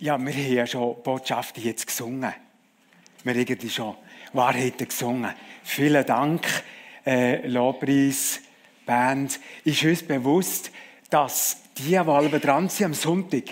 Ja, 0.00 0.16
wir 0.16 0.32
haben 0.32 0.52
ja 0.54 0.66
schon 0.66 1.02
Botschaften 1.02 1.62
jetzt 1.62 1.86
gesungen. 1.86 2.32
Wir 3.22 3.32
haben 3.34 3.38
irgendwie 3.38 3.68
schon 3.68 3.94
Wahrheiten 4.32 4.88
gesungen. 4.88 5.30
Vielen 5.62 6.06
Dank, 6.06 6.46
äh, 7.04 7.46
Lobpreis, 7.46 8.40
Band. 8.86 9.38
Ist 9.62 9.84
uns 9.84 10.02
bewusst, 10.02 10.70
dass 11.10 11.58
die, 11.76 11.82
die 11.82 11.98
halb 11.98 12.40
dran 12.40 12.70
sind 12.70 12.86
am 12.86 12.94
Sonntag, 12.94 13.42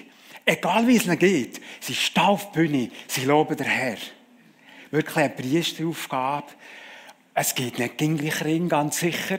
egal 0.46 0.86
wie 0.86 0.96
es 0.96 1.04
ihnen 1.04 1.18
geht, 1.18 1.60
sie 1.80 1.94
stehen 1.94 2.22
auf 2.22 2.50
die 2.50 2.58
Bühne, 2.58 2.90
sie 3.08 3.26
loben 3.26 3.54
den 3.54 3.66
Herr. 3.66 3.98
Wirklich 4.90 5.16
eine 5.16 5.28
Priesteraufgabe. 5.28 6.46
Es 7.34 7.54
geht 7.54 7.78
nicht 7.78 7.98
gleich 7.98 8.42
rein, 8.42 8.70
ganz 8.70 9.00
sicher. 9.00 9.36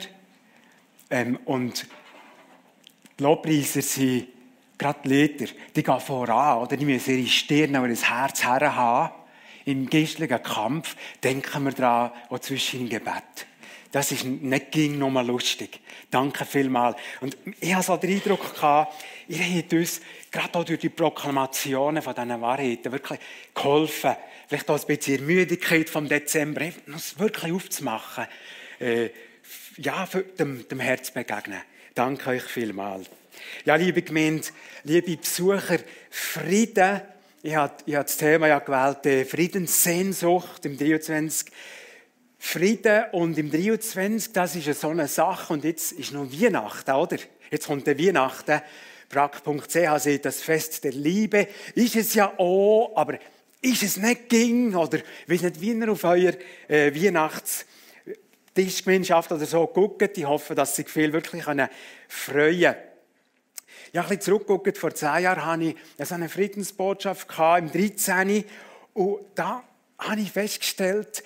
Ähm, 1.10 1.40
und 1.44 1.88
die 3.18 3.22
Lobpreiser 3.24 3.82
sind 3.82 4.28
gerade 4.80 5.00
die 5.04 5.08
Lieder, 5.08 5.46
die 5.76 5.82
gehen 5.82 6.00
voran, 6.00 6.58
oder? 6.58 6.76
Die 6.76 6.84
müssen 6.84 7.18
ihre 7.18 7.28
Stirn 7.28 7.76
und 7.76 7.90
das 7.90 8.08
Herz 8.08 8.42
haben. 8.42 9.14
Im 9.66 9.88
geistlichen 9.88 10.42
Kampf 10.42 10.96
denken 11.22 11.64
wir 11.64 11.72
daran, 11.72 12.12
auch 12.30 12.38
zwischen 12.38 12.80
im 12.80 12.88
Gebet. 12.88 13.46
Das 13.92 14.12
ist 14.12 14.24
nicht 14.24 14.70
ging 14.70 14.98
noch 14.98 15.10
mal 15.10 15.26
lustig. 15.26 15.80
Danke 16.10 16.44
vielmals. 16.44 16.96
Und 17.20 17.36
ich 17.60 17.74
habe 17.74 17.82
so 17.82 17.96
den 17.96 18.14
Eindruck 18.14 18.54
gehabt, 18.54 18.94
ihr 19.28 19.44
habt 19.44 19.72
uns 19.72 20.00
gerade 20.30 20.58
auch 20.58 20.64
durch 20.64 20.78
die 20.78 20.88
Proklamationen 20.88 22.00
von 22.00 22.14
diesen 22.14 22.40
Wahrheiten 22.40 22.92
wirklich 22.92 23.18
geholfen. 23.52 24.16
Vielleicht 24.48 24.70
auch 24.70 24.80
ein 24.80 24.86
bisschen 24.86 25.18
die 25.18 25.24
Müdigkeit 25.24 25.90
vom 25.90 26.08
Dezember, 26.08 26.62
es 26.94 27.18
wirklich 27.18 27.52
aufzumachen. 27.52 28.26
Äh, 28.78 29.10
ja, 29.76 30.08
dem, 30.38 30.66
dem 30.68 30.80
Herz 30.80 31.10
begegnen. 31.10 31.60
Danke 31.94 32.30
euch 32.30 32.42
vielmals. 32.44 33.10
Ja, 33.64 33.74
liebe 33.76 34.02
Gemeinde, 34.02 34.46
liebe 34.84 35.16
Besucher, 35.16 35.78
Frieden. 36.10 37.00
Ich 37.42 37.54
habe, 37.54 37.74
das 37.86 38.16
Thema 38.16 38.48
ja 38.48 38.58
gewählt, 38.58 39.06
äh, 39.06 39.24
Friedenssehnsucht 39.24 40.66
im 40.66 40.76
23. 40.76 41.50
Frieden 42.38 43.04
und 43.12 43.38
im 43.38 43.50
23, 43.50 44.32
das 44.32 44.56
ist 44.56 44.80
so 44.80 44.88
eine 44.88 45.08
Sache. 45.08 45.52
Und 45.52 45.64
jetzt 45.64 45.92
ist 45.92 46.12
noch 46.12 46.30
Weihnachten, 46.30 46.90
oder? 46.92 47.16
Jetzt 47.50 47.66
kommt 47.66 47.86
der 47.86 47.98
Weihnachten. 47.98 48.60
Brack.ch 49.08 49.98
sieht 49.98 50.24
das 50.24 50.40
Fest 50.40 50.84
der 50.84 50.92
Liebe. 50.92 51.48
Ist 51.74 51.96
es 51.96 52.14
ja 52.14 52.32
auch, 52.38 52.92
aber 52.94 53.18
ist 53.60 53.82
es 53.82 53.96
nicht 53.96 54.28
ging? 54.28 54.74
Oder, 54.74 55.00
weiß 55.26 55.42
nicht, 55.42 55.60
wie 55.60 55.72
ihr 55.72 55.90
auf 55.90 56.04
euer 56.04 56.34
äh, 56.68 56.94
Weihnachts- 56.94 57.66
Tischgemeinschaft 58.54 59.30
oder 59.32 59.46
so 59.46 59.66
gucken. 59.66 60.10
Ich 60.14 60.24
hoffe, 60.24 60.54
dass 60.54 60.76
sich 60.76 60.88
viel 60.88 61.12
wirklich 61.12 61.44
freuen 61.44 61.68
können. 62.08 62.89
Ja, 63.92 64.02
ein 64.02 64.18
bisschen. 64.18 64.76
Vor 64.76 64.94
zehn 64.94 65.22
Jahren 65.22 65.44
hatte 65.44 65.64
ich 65.64 65.76
so 66.06 66.14
eine 66.14 66.28
Friedensbotschaft 66.28 67.26
im 67.58 67.72
13. 67.72 68.44
Und 68.94 69.20
da 69.34 69.64
habe 69.98 70.20
ich 70.20 70.30
festgestellt, 70.30 71.22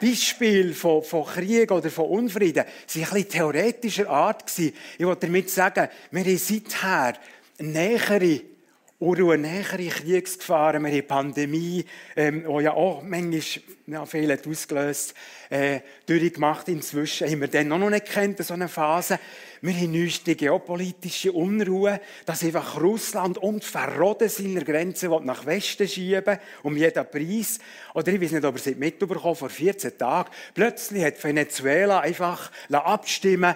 Beispiele 0.00 0.74
von, 0.74 1.02
von 1.02 1.24
Krieg 1.24 1.70
oder 1.70 1.90
von 1.90 2.06
Unfrieden 2.06 2.64
waren 2.64 2.66
ein 2.66 3.00
bisschen 3.02 3.28
theoretischer 3.28 4.08
Art. 4.08 4.52
Ich 4.58 4.74
wollte 5.04 5.26
damit 5.26 5.50
sagen, 5.50 5.88
wir 6.10 6.24
haben 6.24 6.38
seither 6.38 7.14
nähere 7.58 8.40
eine 9.00 9.38
nähere 9.38 9.88
Kriegsgefahren, 9.88 10.84
wir 10.84 10.92
haben 10.92 11.06
Pandemie, 11.06 11.84
ähm, 12.16 12.44
die 12.46 12.62
ja 12.62 12.72
auch 12.72 13.02
manchmal 13.02 13.40
ja, 13.86 14.06
viel 14.06 14.32
hat 14.32 14.46
ausgelöst 14.46 15.14
äh, 15.50 15.80
durchgemacht. 16.06 16.68
Inzwischen 16.68 17.28
haben 17.28 17.40
wir 17.40 17.48
dann 17.48 17.68
noch 17.68 17.90
nicht 17.90 18.06
kennt, 18.06 18.38
so 18.38 18.54
eine 18.54 18.68
Phase. 18.68 19.18
Wir 19.60 19.74
haben 19.74 19.92
neueste 19.92 20.34
geopolitische 20.36 21.32
Unruhe, 21.32 22.00
dass 22.24 22.44
einfach 22.44 22.80
Russland 22.80 23.38
und 23.38 23.64
verroden 23.64 24.28
seiner 24.28 24.62
Grenze 24.62 25.08
nach 25.22 25.44
Westen 25.46 25.88
schieben, 25.88 26.38
um 26.62 26.76
jeden 26.76 27.06
Preis. 27.10 27.58
Oder 27.94 28.12
ich 28.12 28.20
weiß 28.20 28.32
nicht, 28.32 28.44
ob 28.44 28.56
ihr 28.56 28.72
es 28.72 28.76
mitbekommen 28.76 29.36
vor 29.36 29.48
14 29.48 29.98
Tagen. 29.98 30.30
Plötzlich 30.54 31.04
hat 31.04 31.22
Venezuela 31.22 32.00
einfach 32.00 32.50
abstimmen 32.70 33.54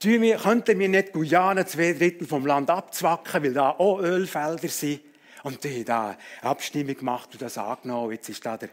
könnten 0.00 0.78
wir 0.78 0.88
nicht 0.88 1.12
Guyana 1.12 1.66
zwei 1.66 1.92
Drittel 1.92 2.26
vom 2.26 2.46
Land 2.46 2.70
abzwacken, 2.70 3.42
weil 3.42 3.52
da 3.52 3.70
auch 3.70 4.00
Ölfelder 4.00 4.68
sind? 4.68 5.00
Und 5.42 5.62
die 5.62 5.76
haben 5.76 5.84
da 5.84 6.08
eine 6.08 6.50
Abstimmung 6.50 6.96
gemacht 6.96 7.30
und 7.32 7.42
das 7.42 7.56
angenommen. 7.56 8.12
Jetzt 8.12 8.28
ist 8.28 8.44
da 8.44 8.56
der, 8.56 8.68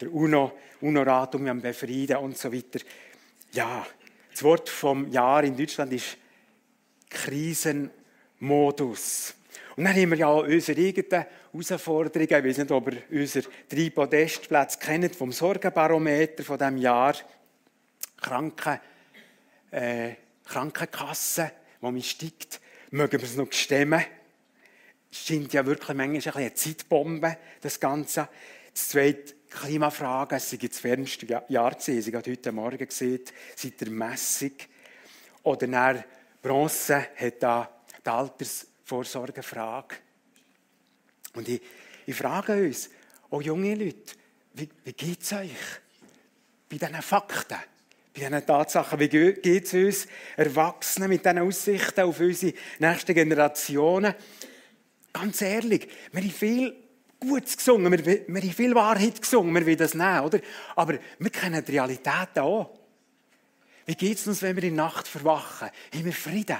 der 0.00 0.12
UNO, 0.12 0.52
UNO-Rat 0.80 1.36
um 1.36 1.46
am 1.46 1.60
Befrieden 1.60 2.16
und 2.16 2.36
so 2.36 2.52
weiter. 2.52 2.80
Ja, 3.52 3.86
das 4.32 4.42
Wort 4.42 4.68
vom 4.68 5.08
Jahr 5.10 5.44
in 5.44 5.56
Deutschland 5.56 5.92
ist 5.92 6.16
Krisenmodus. 7.08 9.34
Und 9.76 9.84
dann 9.84 9.94
haben 9.94 10.10
wir 10.10 10.18
ja 10.18 10.26
auch 10.26 10.42
unsere 10.42 10.80
eigenen 10.80 11.24
Herausforderungen. 11.52 12.24
Ich 12.24 12.30
weiß 12.30 12.58
nicht, 12.58 12.72
ob 12.72 12.92
ihr 12.92 13.02
unsere 13.10 13.46
drei 13.68 13.90
Podestplätze 13.90 14.78
kennt 14.80 15.14
vom 15.14 15.30
Sorgenbarometer 15.30 16.42
von 16.42 16.58
diesem 16.58 16.78
Jahr. 16.78 17.14
Kranken, 18.20 18.80
äh, 19.70 20.14
Krankenkasse, 20.48 21.52
wo 21.80 21.90
man 21.90 22.02
steigt, 22.02 22.60
mögen 22.90 23.20
wir 23.20 23.28
es 23.28 23.36
noch 23.36 23.52
stemmen. 23.52 24.02
Scheint 25.10 25.52
ja 25.52 25.64
wirklich 25.64 25.96
manchmal 25.96 26.36
eine 26.36 26.54
Zeitbombe, 26.54 27.36
das 27.60 27.78
Ganze. 27.78 28.28
Das 28.72 28.88
zweite, 28.88 29.34
Klimafrage, 29.50 30.36
es 30.36 30.52
ist 30.52 30.62
das 30.62 30.84
wärmste 30.84 31.44
Jahrzehnt, 31.48 32.06
ich 32.06 32.14
habe 32.14 32.30
heute 32.30 32.52
Morgen 32.52 32.86
gesehen, 32.86 33.20
seit 33.56 33.80
der 33.80 33.90
Messung. 33.90 34.52
Oder 35.42 35.66
nach 35.66 36.04
Bronze 36.42 37.08
hat 37.16 37.42
da 37.42 37.70
die 38.04 38.10
Altersvorsorgefrage. 38.10 39.96
Und 41.34 41.48
ich, 41.48 41.62
ich 42.06 42.14
frage 42.14 42.52
uns, 42.66 42.90
oh 43.30 43.40
junge 43.40 43.74
Leute, 43.74 44.14
wie, 44.54 44.68
wie 44.84 44.92
geht 44.92 45.22
es 45.22 45.32
euch 45.32 45.50
bei 46.68 46.76
diesen 46.76 47.02
Fakten? 47.02 47.58
Bei 48.18 48.28
diesen 48.28 48.46
Tatsachen. 48.46 48.98
Wie 48.98 49.08
geht 49.08 49.64
es 49.64 49.74
uns 49.74 50.08
Erwachsenen 50.36 51.08
mit 51.08 51.24
diesen 51.24 51.38
Aussichten 51.38 52.00
auf 52.00 52.20
unsere 52.20 52.54
nächsten 52.78 53.14
Generationen? 53.14 54.14
Ganz 55.12 55.40
ehrlich, 55.42 55.88
wir 56.12 56.22
haben 56.22 56.30
viel 56.30 56.76
Gutes 57.20 57.56
gesungen, 57.56 57.90
wir, 57.92 58.04
wir 58.04 58.42
haben 58.42 58.52
viel 58.52 58.74
Wahrheit 58.74 59.20
gesungen, 59.20 59.54
wir 59.54 59.66
wollen 59.66 59.76
das 59.76 59.94
nehmen, 59.94 60.20
oder? 60.20 60.40
Aber 60.76 60.98
wir 61.18 61.30
kennen 61.30 61.64
die 61.64 61.72
Realität 61.72 62.38
auch. 62.38 62.78
Wie 63.86 63.94
geht 63.94 64.18
es 64.18 64.26
uns, 64.26 64.42
wenn 64.42 64.54
wir 64.56 64.64
in 64.64 64.76
der 64.76 64.84
Nacht 64.84 65.08
verwachen? 65.08 65.70
Haben 65.94 66.04
wir 66.04 66.12
Frieden? 66.12 66.58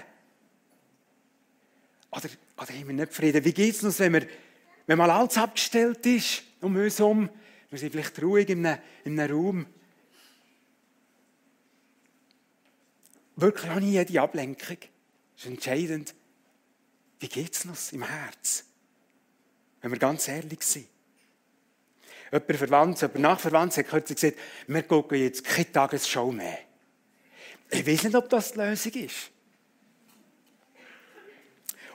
Oder, 2.11 2.29
oder 2.57 2.69
haben 2.69 2.87
wir 2.89 2.95
nicht 2.95 3.13
Frieden? 3.13 3.45
Wie 3.45 3.53
geht 3.53 3.75
es 3.75 3.85
uns, 3.85 3.99
wenn, 4.01 4.15
wir, 4.15 4.27
wenn 4.87 4.99
mal 4.99 5.11
alles 5.11 5.37
abgestellt 5.37 6.05
ist 6.07 6.43
um 6.61 6.75
uns 6.75 6.99
herum? 6.99 7.29
Wir 7.71 7.79
sind 7.79 7.93
vielleicht 7.93 8.21
ruhig 8.23 8.49
in 8.49 8.65
einem, 8.65 8.79
in 9.05 9.21
einem 9.21 9.37
Raum. 9.37 9.67
Wirklich 13.41 13.71
auch 13.71 13.81
nie 13.81 13.93
jede 13.93 14.21
Ablenkung. 14.21 14.79
Das 15.35 15.45
ist 15.45 15.47
entscheidend. 15.47 16.15
Wie 17.21 17.29
geht 17.29 17.55
es 17.55 17.65
uns 17.65 17.93
im 17.93 18.03
Herz? 18.03 18.65
Wenn 19.81 19.91
wir 19.91 19.99
ganz 19.99 20.29
ehrlich 20.29 20.63
sind. 20.63 20.89
Jemand 22.31 22.57
Verwandtes, 22.57 23.01
jemand 23.03 23.21
Nachverwandtes 23.21 23.79
hat 23.79 23.89
kürzlich 23.89 24.21
gesagt, 24.21 24.39
wir 24.67 24.83
gucken 24.83 25.19
jetzt 25.19 25.45
keine 25.45 25.73
Tagesshow 25.73 26.31
mehr. 26.31 26.59
Ich 27.71 27.87
weiß 27.87 28.05
nicht, 28.05 28.17
ob 28.17 28.29
das 28.29 28.53
die 28.53 28.59
Lösung 28.59 28.93
ist. 28.93 29.31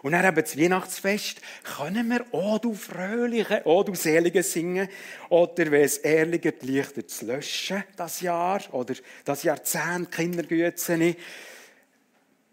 Und 0.04 0.12
dann 0.12 0.26
eben 0.26 0.36
das 0.36 0.58
Weihnachtsfest, 0.58 1.40
können 1.64 2.10
wir 2.10 2.26
«O 2.32 2.60
du 2.60 2.74
Fröhliche», 2.74 3.62
«O 3.64 3.84
du 3.84 3.96
Selige» 3.96 4.44
singen? 4.44 4.90
Oder 5.30 5.72
wenn 5.72 5.86
es 5.86 5.98
ehrlicher 5.98 6.52
die 6.52 6.66
Lichter 6.66 7.08
zu 7.08 7.26
löschen, 7.26 7.86
das 7.96 8.20
Jahr? 8.20 8.62
Oder 8.74 8.96
das 9.24 9.44
Jahrzehnt 9.44 10.12
Kindergüte 10.12 11.16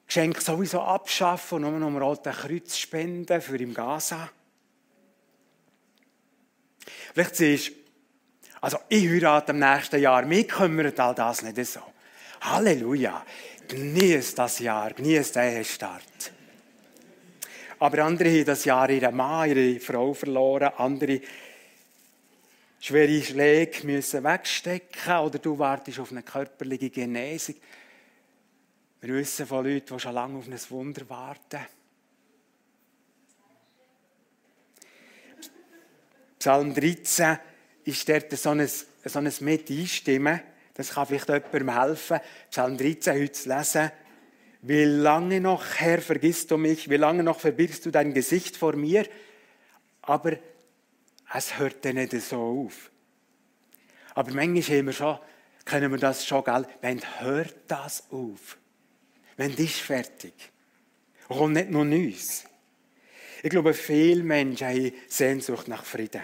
Geschenk 0.07 0.41
sowieso 0.41 0.81
abschaffen 0.81 1.65
und 1.65 1.79
nur 1.79 1.91
noch 1.91 1.91
mal 1.91 2.19
ein 2.25 2.33
Kreuz 2.33 2.77
spenden 2.77 3.41
für 3.41 3.57
im 3.57 3.75
Gaza. 3.75 4.31
Vielleicht 7.13 7.37
siehst 7.37 7.69
du, 7.69 7.73
also 8.61 8.79
ich 8.89 9.09
heirate 9.09 9.51
im 9.51 9.59
nächsten 9.59 10.01
Jahr, 10.01 10.25
mir 10.25 10.47
kümmert 10.47 10.99
all 11.01 11.15
das 11.17 11.43
nicht 11.43 11.65
so. 11.67 11.81
Halleluja, 12.41 13.25
genieß 13.67 14.37
das 14.37 14.61
Jahr, 14.61 14.93
genieß 14.93 15.33
den 15.33 15.53
Ehestart. 15.53 16.33
Aber 17.81 18.05
andere 18.05 18.29
haben 18.29 18.45
das 18.45 18.67
Jahr 18.67 18.91
ihren 18.91 19.17
Mann, 19.17 19.49
ihre 19.49 19.81
Frau 19.81 20.13
verloren. 20.13 20.71
Andere 20.77 21.19
schwere 22.79 23.23
Schläge 23.23 23.87
müssen 23.87 24.23
wegstecken 24.23 25.17
oder 25.17 25.39
du 25.39 25.59
wartest 25.59 25.99
auf 25.99 26.11
eine 26.11 26.23
körperliche 26.23 26.91
Genesung. 26.91 27.55
Wir 29.01 29.15
wissen 29.15 29.47
von 29.47 29.65
Leuten, 29.65 29.95
die 29.95 29.99
schon 29.99 30.13
lange 30.13 30.37
auf 30.39 30.47
ein 30.47 30.71
Wunder 30.71 31.09
warten. 31.09 31.61
Psalm 36.39 36.75
13 36.75 37.39
ist 37.85 38.07
dort 38.07 38.31
so 38.33 38.51
ein, 38.51 38.69
so 38.69 39.19
ein 39.19 39.33
mit 39.41 39.71
einstimmen. 39.71 40.41
Das 40.75 40.91
kann 40.91 41.07
vielleicht 41.07 41.29
jemandem 41.31 41.81
helfen, 41.81 42.21
Psalm 42.51 42.77
13 42.77 43.23
heute 43.23 43.33
zu 43.33 43.49
lesen. 43.49 43.91
Wie 44.63 44.85
lange 44.85 45.41
noch, 45.41 45.65
Herr, 45.77 46.03
vergisst 46.03 46.51
du 46.51 46.59
mich? 46.59 46.91
Wie 46.91 46.97
lange 46.97 47.23
noch 47.23 47.41
verbirgst 47.41 47.87
du 47.87 47.91
dein 47.91 48.13
Gesicht 48.13 48.57
vor 48.57 48.77
mir? 48.77 49.07
Aber 50.03 50.37
es 51.33 51.59
hört 51.59 51.85
dann 51.85 51.97
nicht 51.97 52.13
so 52.21 52.67
auf. 52.67 52.91
Aber 54.15 54.33
manchmal 54.33 54.79
haben 54.79 54.87
wir 54.87 54.93
schon, 54.93 55.19
können 55.65 55.91
wir 55.91 55.99
das 55.99 56.27
schon, 56.27 56.45
gell? 56.45 56.67
Wenn 56.81 57.01
hört 57.21 57.55
das 57.69 58.11
auf? 58.11 58.59
Wenn 59.37 59.53
das 59.53 59.61
ist 59.61 59.81
fertig. 59.81 60.35
Und 61.29 61.53
nicht 61.53 61.71
nur 61.71 61.85
Neues. 61.85 62.45
Ich 63.43 63.51
glaube, 63.51 63.73
viele 63.73 64.23
Menschen 64.23 64.67
haben 64.67 64.93
Sehnsucht 65.09 65.69
nach 65.69 65.85
Frieden. 65.85 66.23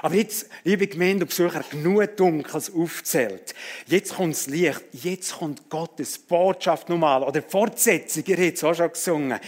Aber 0.00 0.14
jetzt, 0.14 0.48
liebe 0.62 0.86
Gemeinde 0.86 1.24
und 1.24 1.28
Besucher, 1.28 1.64
genug 1.68 2.16
Dunkles 2.16 2.72
aufzählt. 2.72 3.54
Jetzt 3.86 4.14
kommt 4.14 4.34
das 4.34 4.46
Licht, 4.46 4.82
jetzt 4.92 5.34
kommt 5.34 5.68
Gottes 5.68 6.18
Botschaft 6.18 6.88
nochmal, 6.88 7.22
oder 7.22 7.42
Fortsetzung, 7.42 8.22
ihr 8.26 8.36
habt 8.36 8.56
es 8.56 8.64
auch 8.64 8.74
schon 8.74 8.92
gesungen. 8.92 9.40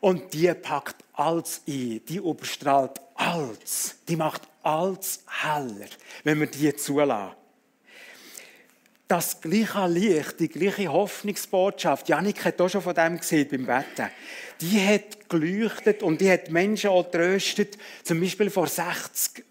Und 0.00 0.32
die 0.32 0.52
packt 0.54 1.04
alles 1.12 1.60
ein, 1.68 2.00
die 2.08 2.16
überstrahlt 2.16 2.98
alles, 3.14 3.96
die 4.08 4.16
macht 4.16 4.42
alles 4.62 5.22
heller, 5.42 5.88
wenn 6.24 6.40
wir 6.40 6.46
die 6.46 6.74
zulassen. 6.74 7.36
Das 9.06 9.40
gleiche 9.40 9.86
Licht, 9.88 10.38
die 10.38 10.48
gleiche 10.48 10.90
Hoffnungsbotschaft, 10.90 12.08
Janik 12.08 12.44
hat 12.44 12.60
auch 12.60 12.68
schon 12.68 12.80
von 12.80 12.94
dem 12.94 13.18
gesehen 13.18 13.48
beim 13.50 13.66
Wetten, 13.66 14.08
die 14.60 14.80
hat 14.86 15.28
geleuchtet 15.28 16.02
und 16.02 16.20
die 16.20 16.30
hat 16.30 16.50
Menschen 16.50 16.90
auch 16.90 17.10
tröstet, 17.10 17.76
zum 18.04 18.20
Beispiel 18.20 18.48
vor 18.50 18.68
60 18.68 19.44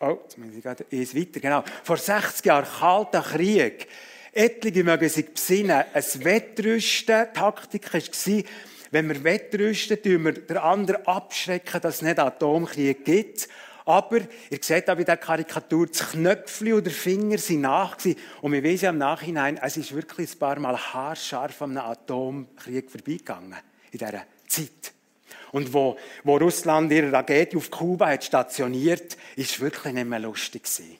Oh, 0.00 0.18
jetzt 0.22 0.38
muss 0.38 0.54
ich 0.54 0.62
gerade 0.62 0.86
eins 0.92 1.14
weiter. 1.14 1.40
Genau. 1.40 1.64
Vor 1.82 1.96
60 1.96 2.44
Jahren, 2.46 2.66
kalter 2.78 3.22
Krieg. 3.22 3.88
Etliche 4.32 4.84
mögen 4.84 5.08
sich 5.08 5.28
besinnen. 5.28 5.84
Ein 5.92 6.24
Wettrüsten, 6.24 7.26
Taktik 7.34 7.92
war, 7.92 8.42
wenn 8.90 9.08
wir 9.08 9.24
wettrüsten, 9.24 10.00
tun 10.00 10.24
wir 10.24 10.32
den 10.32 10.56
anderen 10.56 11.04
abschrecken, 11.06 11.80
dass 11.80 11.96
es 11.96 12.02
nicht 12.02 12.18
Atomkrieg 12.18 13.04
gibt. 13.04 13.48
Aber, 13.84 14.18
ihr 14.50 14.58
seht 14.60 14.88
auch 14.88 14.96
bei 14.96 15.04
der 15.04 15.16
Karikatur, 15.16 15.86
das 15.86 16.10
Knöpfchen 16.10 16.74
oder 16.74 16.90
Finger 16.90 17.38
sind 17.38 17.62
nach 17.62 17.96
Und 18.42 18.52
wir 18.52 18.62
wissen 18.62 18.90
im 18.90 18.98
Nachhinein, 18.98 19.58
es 19.62 19.78
ist 19.78 19.94
wirklich 19.94 20.32
ein 20.32 20.38
paar 20.38 20.58
Mal 20.58 20.76
haarscharf 20.76 21.62
an 21.62 21.76
einem 21.76 21.90
Atomkrieg 21.90 22.90
vorbeigegangen. 22.90 23.56
In 23.90 23.98
dieser 23.98 24.24
Zeit. 24.46 24.97
Und 25.52 25.72
wo, 25.72 25.96
wo 26.24 26.36
Russland 26.36 26.92
ihre 26.92 27.12
Rakete 27.12 27.56
auf 27.56 27.70
Kuba 27.70 28.08
hat 28.08 28.24
stationiert, 28.24 29.16
ist 29.36 29.60
wirklich 29.60 29.94
nicht 29.94 30.08
mehr 30.08 30.18
lustig 30.18 30.64
gewesen. 30.64 30.98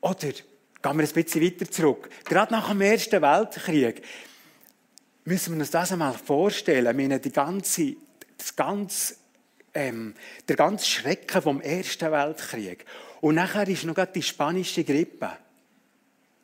Oder 0.00 0.28
gehen 0.28 0.44
wir 0.82 0.90
ein 0.90 0.96
bisschen 0.98 1.42
weiter 1.42 1.70
zurück. 1.70 2.08
Gerade 2.24 2.52
nach 2.52 2.70
dem 2.70 2.80
Ersten 2.80 3.20
Weltkrieg 3.20 4.02
müssen 5.24 5.54
wir 5.54 5.60
uns 5.60 5.70
das 5.70 5.92
einmal 5.92 6.14
vorstellen. 6.14 6.86
Ich 6.86 6.96
meine, 6.96 7.20
die 7.20 7.32
ganze, 7.32 7.96
das 8.36 8.54
ganze, 8.54 9.16
ähm, 9.74 10.14
der 10.48 10.56
ganze 10.56 10.86
Schrecken 10.86 11.42
vom 11.42 11.60
Ersten 11.60 12.10
Weltkrieg. 12.10 12.84
Und 13.20 13.34
nachher 13.34 13.68
ist 13.68 13.84
noch 13.84 13.96
die 14.06 14.22
spanische 14.22 14.84
Grippe 14.84 15.32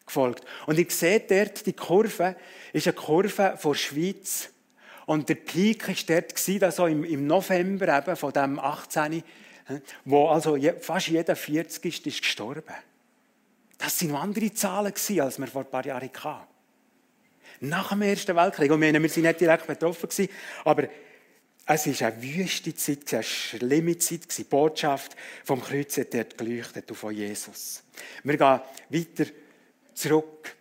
gefolgt. 0.05 0.45
Und 0.67 0.79
ihr 0.79 0.91
seht 0.91 1.31
dort, 1.31 1.65
die 1.65 1.73
Kurve 1.73 2.37
ist 2.73 2.87
eine 2.87 2.95
Kurve 2.95 3.57
von 3.57 3.73
der 3.73 3.79
Schweiz 3.79 4.51
und 5.07 5.29
der 5.29 5.35
Peak 5.35 5.89
war 5.89 5.95
dort, 6.07 6.63
also 6.63 6.87
im, 6.87 7.27
November 7.27 7.99
eben 7.99 8.17
von 8.17 8.33
dem 8.33 8.59
18., 8.59 9.23
wo 10.05 10.29
also 10.29 10.59
fast 10.81 11.09
jeder 11.09 11.37
40 11.37 11.85
ist, 11.85 12.07
ist 12.07 12.23
gestorben. 12.23 12.75
Das 13.79 14.03
waren 14.03 14.13
noch 14.13 14.23
andere 14.23 14.53
Zahlen, 14.53 14.93
als 15.21 15.39
wir 15.39 15.47
vor 15.47 15.63
ein 15.63 15.71
paar 15.71 15.87
Jahren 15.87 16.11
hatten. 16.13 16.47
Nach 17.61 17.91
dem 17.91 18.03
Ersten 18.03 18.37
Weltkrieg. 18.37 18.71
Und 18.71 18.81
wir, 18.81 18.93
waren 18.93 19.03
nicht 19.03 19.41
direkt 19.41 19.67
betroffen, 19.67 20.29
aber 20.65 20.89
es 21.67 22.01
war 22.01 22.09
eine 22.09 22.23
wüste 22.23 22.75
Zeit, 22.75 23.15
eine 23.15 23.23
schlimme 23.23 23.97
Zeit. 23.99 24.37
Die 24.37 24.45
Botschaft 24.45 25.17
vom 25.45 25.63
Kreuz 25.63 25.97
hat 25.97 26.13
dort 26.13 26.37
geleuchtet 26.37 26.91
von 26.95 27.15
Jesus. 27.15 27.83
Wir 28.23 28.37
gehen 28.37 28.61
weiter 28.91 29.31
zurück. 29.95 30.55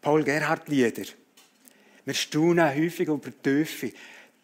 Paul 0.00 0.24
Gerhard 0.24 0.68
Lieder. 0.68 1.04
Wir 2.06 2.14
staunen 2.14 2.72
häufig 2.72 3.08
über 3.08 3.30
die 3.30 3.42
Tiefe. 3.42 3.92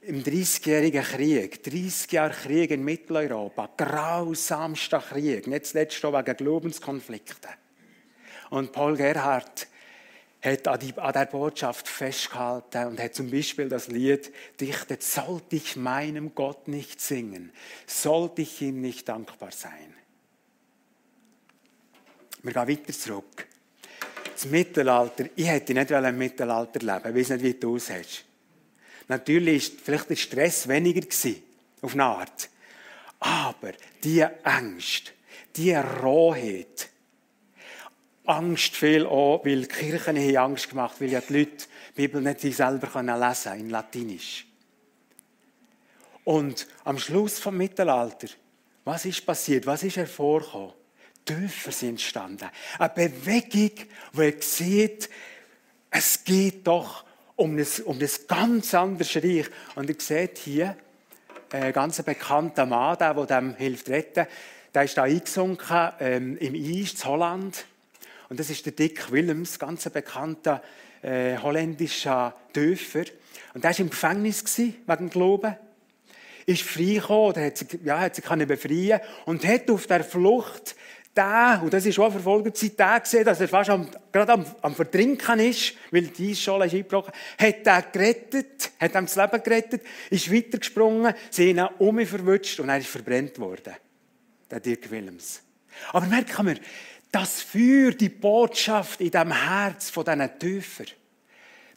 Im 0.00 0.25
30-jährigen 0.25 1.05
Krieg, 1.05 1.62
30 1.62 2.11
Jahre 2.11 2.35
Krieg 2.35 2.73
in 2.73 2.85
Mitteleuropa, 2.85 3.70
grausamster 3.76 4.99
Krieg, 4.99 5.47
nicht 5.47 5.67
zuletzt 5.67 6.05
auch 6.05 6.12
wegen 6.12 6.37
Glaubenskonflikten. 6.37 7.53
Und 8.50 8.73
Paul 8.73 8.97
Gerhardt 8.97 9.69
hat 10.43 10.67
an, 10.67 10.81
die, 10.81 10.93
an 10.99 11.12
der 11.12 11.26
Botschaft 11.26 11.87
festgehalten 11.87 12.88
und 12.88 13.00
hat 13.00 13.14
zum 13.14 13.31
Beispiel 13.31 13.69
das 13.69 13.87
Lied 13.87 14.32
dichtet, 14.61 15.05
sollte 15.05 15.55
ich 15.55 15.76
meinem 15.76 16.35
Gott 16.35 16.67
nicht 16.67 17.00
singen, 17.00 17.53
sollte 17.87 18.43
ich 18.43 18.61
ihm 18.61 18.81
nicht 18.81 19.09
dankbar 19.09 19.53
sein. 19.53 19.94
Wir 22.43 22.53
gehen 22.53 22.69
weiter 22.69 22.93
zurück 22.93 23.47
das 24.32 24.46
Mittelalter, 24.46 25.26
ich 25.34 25.46
hätte 25.46 25.75
nicht 25.75 25.90
im 25.90 26.19
Mittelalter 26.19 26.81
leben 26.81 27.08
ich 27.11 27.14
weiß 27.14 27.31
nicht, 27.31 27.43
wie 27.43 27.55
du 27.55 27.76
es 27.76 27.90
hast. 27.90 28.25
Natürlich 29.08 29.73
war 29.73 29.79
vielleicht 29.84 30.11
der 30.11 30.17
Stress 30.17 30.69
weniger 30.69 31.06
auf 31.81 31.93
eine 31.94 32.05
Art. 32.05 32.49
Aber 33.20 33.73
die 34.02 34.25
Angst, 34.43 35.12
die 35.56 35.75
Rohheit, 35.75 36.88
Angst 38.25 38.76
viel 38.76 39.06
auch, 39.06 39.44
weil 39.44 39.62
die 39.62 39.69
Kirchen 39.69 40.17
haben 40.17 40.37
Angst 40.37 40.69
gemacht, 40.70 41.00
weil 41.00 41.11
ja 41.11 41.20
die 41.20 41.38
Leute 41.38 41.67
die 41.90 42.06
Bibel 42.06 42.20
nicht 42.20 42.40
selber 42.40 43.02
lesen 43.02 43.43
können, 43.44 43.61
in 43.61 43.70
Latinisch. 43.70 44.46
Und 46.25 46.69
am 46.85 46.99
Schluss 46.99 47.38
vom 47.38 47.56
Mittelalter, 47.56 48.28
was 48.85 49.05
ist 49.05 49.26
passiert? 49.26 49.67
Was 49.67 49.82
ist 49.82 49.96
hervorgekommen? 49.96 50.73
Dörfer 51.24 51.72
sind 51.72 51.90
entstanden. 51.90 52.48
Eine 52.78 52.88
Bewegung, 52.88 53.72
die 54.14 54.34
sieht, 54.40 55.08
es 55.90 56.24
geht 56.24 56.66
doch 56.66 57.04
um 57.36 57.56
ein, 57.56 57.66
um 57.84 57.98
ein 57.98 58.10
ganz 58.28 58.74
anderes 58.74 59.16
Reich. 59.16 59.46
Und 59.74 59.88
ihr 59.88 59.96
seht 59.98 60.38
hier, 60.38 60.76
ein 61.52 61.62
äh, 61.64 61.72
ganz 61.72 62.02
bekannter 62.02 62.66
Mann, 62.66 62.96
der, 62.98 63.14
der 63.14 63.26
dem 63.26 63.54
hilft 63.54 63.88
retten, 63.88 64.26
der 64.74 64.84
ist 64.84 64.96
da 64.96 65.02
eingesunken 65.02 65.90
ähm, 66.00 66.38
im 66.38 66.54
Eis, 66.54 66.94
in 66.94 67.04
Holland. 67.04 67.66
Und 68.30 68.40
das 68.40 68.48
ist 68.48 68.64
der 68.64 68.72
Dick 68.72 69.12
Willems, 69.12 69.58
ganz 69.58 69.88
bekannter 69.90 70.62
äh, 71.02 71.36
holländischer 71.36 72.34
Dörfer. 72.54 73.04
Und 73.52 73.64
der 73.64 73.72
war 73.72 73.80
im 73.80 73.90
Gefängnis 73.90 74.44
gewesen, 74.44 74.76
wegen 74.86 75.11
Glauben. 75.11 75.56
Ist 76.47 76.62
freigekommen, 76.62 77.30
oder 77.30 77.44
hat 77.44 77.58
sich, 77.58 77.68
ja, 77.85 78.00
hat 78.00 78.16
sich 78.16 78.25
befreien 78.25 79.00
und 79.26 79.44
hat 79.44 79.70
auf 79.70 79.87
der 79.87 80.02
Flucht 80.02 80.75
der, 81.16 81.61
und 81.62 81.73
das 81.73 81.85
ist 81.85 81.95
schon 81.95 82.11
Verfolgerzeit, 82.11 82.78
der 82.78 83.00
gesehen, 83.00 83.25
dass 83.25 83.40
er 83.40 83.49
fast 83.49 83.71
am, 83.71 83.88
gerade 84.11 84.33
am, 84.33 84.47
am 84.62 84.75
Vertrinken 84.75 85.40
ist, 85.40 85.75
weil 85.90 86.07
die 86.07 86.31
Eisschale 86.31 86.66
ist 86.66 86.75
eingebrochen, 86.75 87.12
hat 87.38 87.66
er 87.66 87.83
gerettet, 87.83 88.73
hat 88.81 88.95
ihm 88.95 89.07
das 89.07 89.16
Leben 89.16 89.42
gerettet, 89.42 89.83
ist 90.11 90.33
weitergesprungen, 90.33 91.14
sie 91.31 91.50
haben 91.50 91.59
ihn 91.59 91.87
um 91.87 91.95
mich 91.95 92.09
verwünscht 92.09 92.61
und 92.61 92.69
er 92.69 92.78
ist 92.78 92.88
verbrennt 92.88 93.38
worden. 93.38 93.75
Der 94.50 94.61
Dirk 94.61 94.90
Willems. 94.90 95.42
Aber 95.92 96.07
merken 96.07 96.47
wir, 96.47 96.57
das 97.11 97.42
Feuer, 97.42 97.90
die 97.92 98.09
Botschaft 98.09 99.00
in 99.00 99.11
dem 99.11 99.33
Herz 99.33 99.90
von 99.90 100.04
diesen 100.04 100.38
Täufern, 100.38 100.87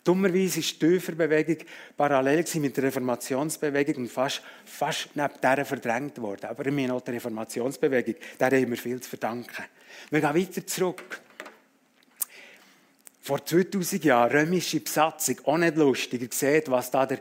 Dummerweise 0.06 0.60
ist 0.60 0.80
die 0.80 0.86
Täuferbewegung 0.88 1.58
parallel 1.98 2.46
mit 2.58 2.78
der 2.78 2.84
Reformationsbewegung 2.84 4.04
und 4.04 4.12
fast, 4.12 4.40
fast 4.64 5.10
neben 5.16 5.34
der 5.42 5.66
verdrängt 5.66 6.22
worden. 6.22 6.46
Aber 6.46 6.64
wir 6.64 6.72
haben 6.72 6.92
auch 6.92 7.02
die 7.02 7.12
Reformationsbewegung, 7.12 8.14
der 8.40 8.52
haben 8.52 8.70
wir 8.70 8.78
viel 8.78 9.02
zu 9.02 9.10
verdanken. 9.10 9.64
Wir 10.12 10.22
gehen 10.22 10.36
weiter 10.36 10.68
zurück. 10.68 11.22
Vor 13.20 13.44
2000 13.44 14.04
Jahren, 14.04 14.32
römische 14.32 14.80
Besatzung, 14.80 15.38
auch 15.46 15.58
nicht 15.58 15.76
lustig. 15.76 16.22
Ihr 16.22 16.30
seht, 16.32 16.70
was 16.70 16.92
da 16.92 17.08
der, 17.08 17.20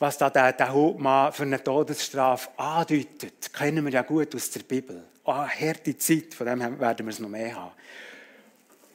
was 0.00 0.18
da 0.18 0.28
der, 0.28 0.52
der 0.54 0.72
Hauptmann 0.72 1.32
für 1.32 1.44
eine 1.44 1.62
Todesstrafe 1.62 2.48
andeutet. 2.56 3.34
Das 3.40 3.52
kennen 3.52 3.84
wir 3.84 3.92
ja 3.92 4.02
gut 4.02 4.34
aus 4.34 4.50
der 4.50 4.64
Bibel. 4.64 5.04
Oh, 5.22 5.46
harte 5.46 5.96
Zeit, 5.96 6.34
von 6.34 6.48
dem 6.48 6.80
werden 6.80 7.06
wir 7.06 7.12
es 7.12 7.20
noch 7.20 7.28
mehr 7.28 7.54
haben. 7.54 7.70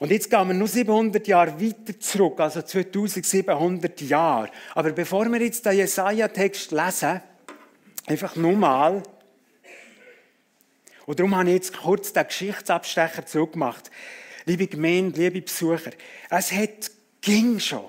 Und 0.03 0.11
jetzt 0.11 0.29
gehen 0.29 0.47
wir 0.49 0.53
nur 0.53 0.67
700 0.67 1.25
Jahre 1.29 1.61
weiter 1.61 1.97
zurück, 1.97 2.37
also 2.41 2.61
2700 2.61 4.01
Jahre. 4.01 4.51
Aber 4.75 4.91
bevor 4.91 5.31
wir 5.31 5.41
jetzt 5.41 5.65
den 5.65 5.77
Jesaja-Text 5.77 6.73
lesen, 6.73 7.21
einfach 8.05 8.35
nur 8.35 8.51
mal, 8.51 9.01
und 11.05 11.17
darum 11.17 11.33
habe 11.37 11.47
ich 11.47 11.55
jetzt 11.55 11.77
kurz 11.77 12.11
den 12.11 12.27
Geschichtsabstecher 12.27 13.25
zurückgemacht. 13.25 13.89
Liebe 14.43 14.67
Gemeinde, 14.67 15.21
liebe 15.21 15.41
Besucher, 15.41 15.91
es 16.29 16.51
hat 16.51 16.91
ging 17.21 17.61
schon 17.61 17.85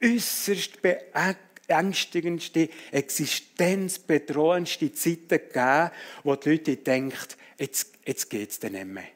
äußerst 0.00 0.80
beängstigendste, 0.82 2.68
existenzbedrohendste 2.92 4.92
Zeiten 4.92 5.28
gegeben, 5.28 5.90
wo 6.22 6.36
die 6.36 6.50
Leute 6.50 6.76
denken, 6.76 7.18
jetzt, 7.58 7.94
jetzt 8.06 8.30
geht 8.30 8.52
es 8.52 8.60
dann 8.60 8.70
nicht 8.70 8.86
mehr. 8.86 9.08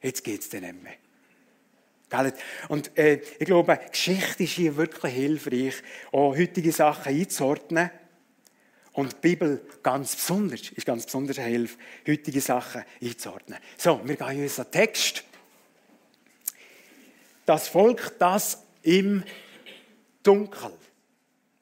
Jetzt 0.00 0.22
geht 0.22 0.40
es 0.40 0.48
dann 0.48 0.60
nicht 0.60 0.80
mehr. 0.80 0.92
Und 2.68 2.96
äh, 2.96 3.20
ich 3.38 3.46
glaube, 3.46 3.78
Geschichte 3.90 4.44
ist 4.44 4.52
hier 4.52 4.76
wirklich 4.76 5.14
hilfreich, 5.14 5.74
auch 6.12 6.36
heutige 6.36 6.72
Sachen 6.72 7.14
einzuordnen. 7.14 7.90
Und 8.92 9.12
die 9.12 9.28
Bibel 9.28 9.60
ganz 9.82 10.14
besonders, 10.14 10.70
ist 10.70 10.86
ganz 10.86 11.04
besonders 11.04 11.38
eine 11.38 11.48
Hilfe, 11.48 11.76
heutige 12.06 12.40
Sachen 12.40 12.84
einzuordnen. 13.02 13.58
So, 13.76 14.00
wir 14.04 14.14
gehen 14.14 14.30
in 14.30 14.42
unseren 14.44 14.70
Text. 14.70 15.24
Das 17.44 17.68
Volk, 17.68 18.14
das 18.18 18.62
im 18.82 19.24
Dunkel, 20.22 20.70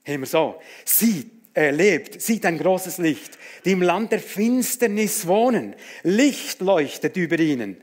haben 0.07 0.21
wir 0.21 0.27
so, 0.27 0.61
sieht, 0.85 1.31
äh, 1.55 1.71
lebt, 1.71 2.21
sieht 2.21 2.45
ein 2.47 2.59
großes 2.59 2.99
Licht, 2.99 3.39
die 3.65 3.73
im 3.73 3.83
Land 3.83 4.13
der 4.13 4.21
Finsternis 4.21 5.27
wohnen. 5.27 5.75
Licht 6.03 6.61
leuchtet 6.61 7.17
über 7.17 7.39
ihnen. 7.39 7.83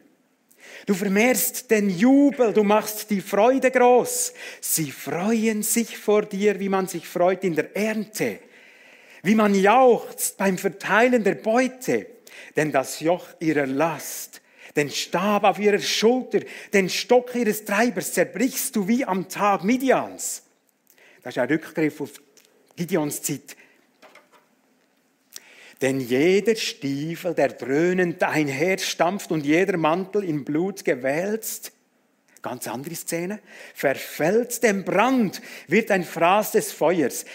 Du 0.86 0.94
vermehrst 0.94 1.70
den 1.72 1.90
Jubel, 1.90 2.54
du 2.54 2.64
machst 2.64 3.10
die 3.10 3.22
Freude 3.22 3.72
groß. 3.72 4.34
Sie 4.62 4.92
freuen 4.92 5.64
sich 5.64 5.98
vor 5.98 6.24
dir, 6.24 6.60
wie 6.60 6.70
man 6.70 6.88
sich 6.88 7.08
freut 7.08 7.44
in 7.44 7.56
der 7.56 7.76
Ernte 7.76 8.40
wie 9.24 9.36
man 9.36 9.54
jauchzt 9.56 10.38
beim 10.38 10.58
Verteilen 10.58 11.24
der 11.24 11.36
Beute, 11.36 12.08
denn 12.56 12.72
das 12.72 13.00
Joch 13.00 13.28
ihrer 13.40 13.66
Last, 13.66 14.42
den 14.76 14.90
Stab 14.90 15.44
auf 15.44 15.60
ihrer 15.60 15.80
Schulter, 15.80 16.42
den 16.74 16.90
Stock 16.90 17.36
ihres 17.36 17.66
Treibers 17.66 18.14
zerbrichst 18.14 18.76
du 18.76 18.88
wie 18.88 19.04
am 19.04 19.28
Tag 19.28 19.64
Midians. 19.64 20.44
Das 21.22 21.36
ist 21.36 21.40
ein 21.40 21.50
Rückgriff 21.50 22.00
auf 22.02 22.12
Gideons 22.76 23.22
Zeit. 23.22 23.58
Denn 25.82 26.02
jeder 26.02 26.56
Stiefel, 26.56 27.34
der 27.34 27.50
dröhnend 27.50 28.22
einherstampft 28.22 29.32
und 29.32 29.46
jeder 29.46 29.78
Mantel 29.78 30.24
in 30.24 30.44
Blut 30.44 30.84
gewälzt, 30.84 31.72
ganz 32.42 32.68
andere 32.68 32.96
Szene, 32.96 33.40
verfällt 33.74 34.62
dem 34.64 34.84
Brand, 34.84 35.42
wird 35.68 35.92
ein 35.92 36.04
Fraß 36.04 36.52
des 36.52 36.72
Feuers. 36.72 37.26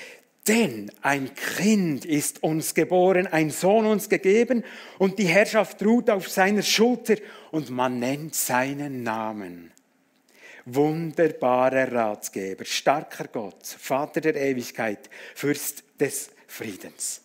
Denn 0.46 0.90
ein 1.00 1.34
Kind 1.34 2.04
ist 2.04 2.42
uns 2.42 2.74
geboren, 2.74 3.26
ein 3.26 3.50
Sohn 3.50 3.86
uns 3.86 4.10
gegeben 4.10 4.62
und 4.98 5.18
die 5.18 5.26
Herrschaft 5.26 5.82
ruht 5.82 6.10
auf 6.10 6.28
seiner 6.28 6.62
Schulter 6.62 7.16
und 7.50 7.70
man 7.70 7.98
nennt 7.98 8.34
seinen 8.34 9.02
Namen. 9.02 9.72
Wunderbarer 10.66 11.92
Ratgeber, 11.92 12.66
starker 12.66 13.28
Gott, 13.28 13.66
Vater 13.66 14.20
der 14.20 14.36
Ewigkeit, 14.36 15.08
Fürst 15.34 15.82
des 15.98 16.30
Friedens. 16.46 17.23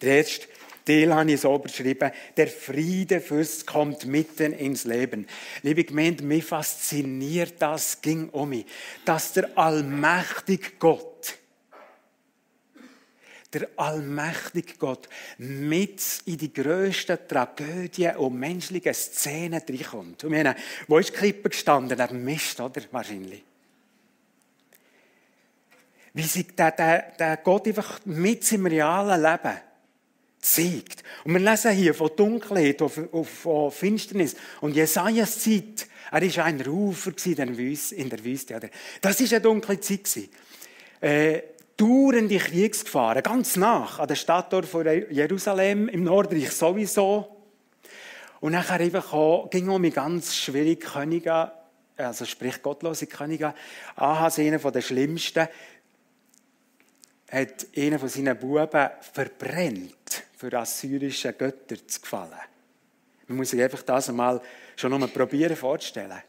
Der 0.00 0.18
erste 0.18 0.46
Teil 0.86 1.12
habe 1.12 1.32
ich 1.32 1.40
so 1.40 1.58
beschrieben. 1.58 2.12
Der 2.36 2.46
Friedefürst 2.46 3.66
kommt 3.66 4.06
mitten 4.06 4.52
ins 4.52 4.84
Leben. 4.84 5.26
Liebe 5.62 5.84
Gemeinde, 5.84 6.22
mich 6.22 6.44
fasziniert 6.44 7.54
das, 7.58 8.00
ging 8.00 8.28
um 8.30 8.50
mich, 8.50 8.66
dass 9.04 9.32
der 9.32 9.50
allmächtige 9.58 10.70
Gott, 10.78 11.36
der 13.52 13.68
allmächtige 13.76 14.74
Gott 14.78 15.08
mit 15.38 16.00
in 16.26 16.38
die 16.38 16.52
grössten 16.52 17.18
Tragödien 17.26 18.16
und 18.16 18.38
menschlichen 18.38 18.94
Szenen 18.94 19.62
reinkommt. 19.68 20.22
Und 20.22 20.30
meine, 20.30 20.54
wo 20.86 20.98
ist 20.98 21.10
die 21.10 21.14
Klippe 21.14 21.48
gestanden? 21.48 21.98
Der 21.98 22.12
Mist, 22.12 22.60
oder? 22.60 22.82
Wahrscheinlich. 22.92 23.42
Wie 26.14 26.22
sich 26.22 26.54
der, 26.54 26.70
der, 26.70 27.12
der 27.18 27.36
Gott 27.38 27.66
einfach 27.66 28.00
mit 28.06 28.50
im 28.52 28.66
realen 28.66 29.20
Leben 29.20 29.60
zeigt. 30.46 31.02
Und 31.24 31.32
wir 31.32 31.40
lesen 31.40 31.72
hier 31.72 31.94
von 31.94 32.10
Dunkelheit 32.14 32.80
auf 32.82 33.74
Finsternis. 33.74 34.36
Und 34.60 34.76
Jesajas 34.76 35.40
Zeit, 35.40 35.88
er 36.10 36.36
war 36.36 36.44
ein 36.44 36.60
Rufer 36.60 37.12
in 37.26 37.36
der 38.08 38.24
Wüste. 38.24 38.70
Das 39.00 39.20
war 39.20 39.26
eine 39.26 39.40
dunkle 39.40 39.80
Zeit. 39.80 40.28
Äh, 41.00 41.42
dauernde 41.76 42.38
Kriegsgefahren, 42.38 43.22
ganz 43.22 43.56
nach 43.56 43.98
an 43.98 44.08
der 44.08 44.14
Stadttor 44.14 44.62
von 44.62 44.86
Jerusalem, 45.10 45.88
im 45.88 46.04
Nordreich 46.04 46.50
sowieso. 46.50 47.36
Und 48.40 48.52
nachher 48.52 48.80
einfach 48.80 49.12
auch, 49.12 49.50
ging 49.50 49.68
um 49.68 49.82
ganz 49.90 50.34
schwierige 50.34 50.86
Könige, 50.86 51.52
also 51.96 52.24
sprich 52.24 52.62
gottlose 52.62 53.06
Könige. 53.06 53.54
Ahas, 53.94 54.38
einer 54.38 54.58
der 54.58 54.80
schlimmsten, 54.80 55.48
hat 57.30 57.66
einen 57.76 57.98
von 57.98 58.08
seinen 58.08 58.38
Buben 58.38 58.90
verbrennt, 59.00 60.05
für 60.36 60.52
assyrische 60.52 61.32
Götter 61.32 61.76
zu 61.86 62.00
gefallen. 62.00 62.38
Man 63.26 63.38
muss 63.38 63.50
sich 63.50 63.62
einfach 63.62 63.82
das 63.82 64.08
einmal 64.08 64.40
schon 64.76 64.92
einmal 64.92 65.08
probieren 65.08 65.56
vorzustellen. 65.56 66.22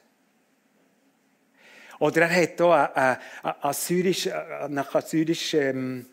Oder 2.00 2.22
er 2.22 2.42
hat 2.44 2.58
hier 2.58 2.72
eine, 2.72 3.20
eine, 3.44 3.64
assyrisch, 3.64 4.30
nach 4.70 4.94
assyrischer 4.96 5.70
ähm, 5.70 6.06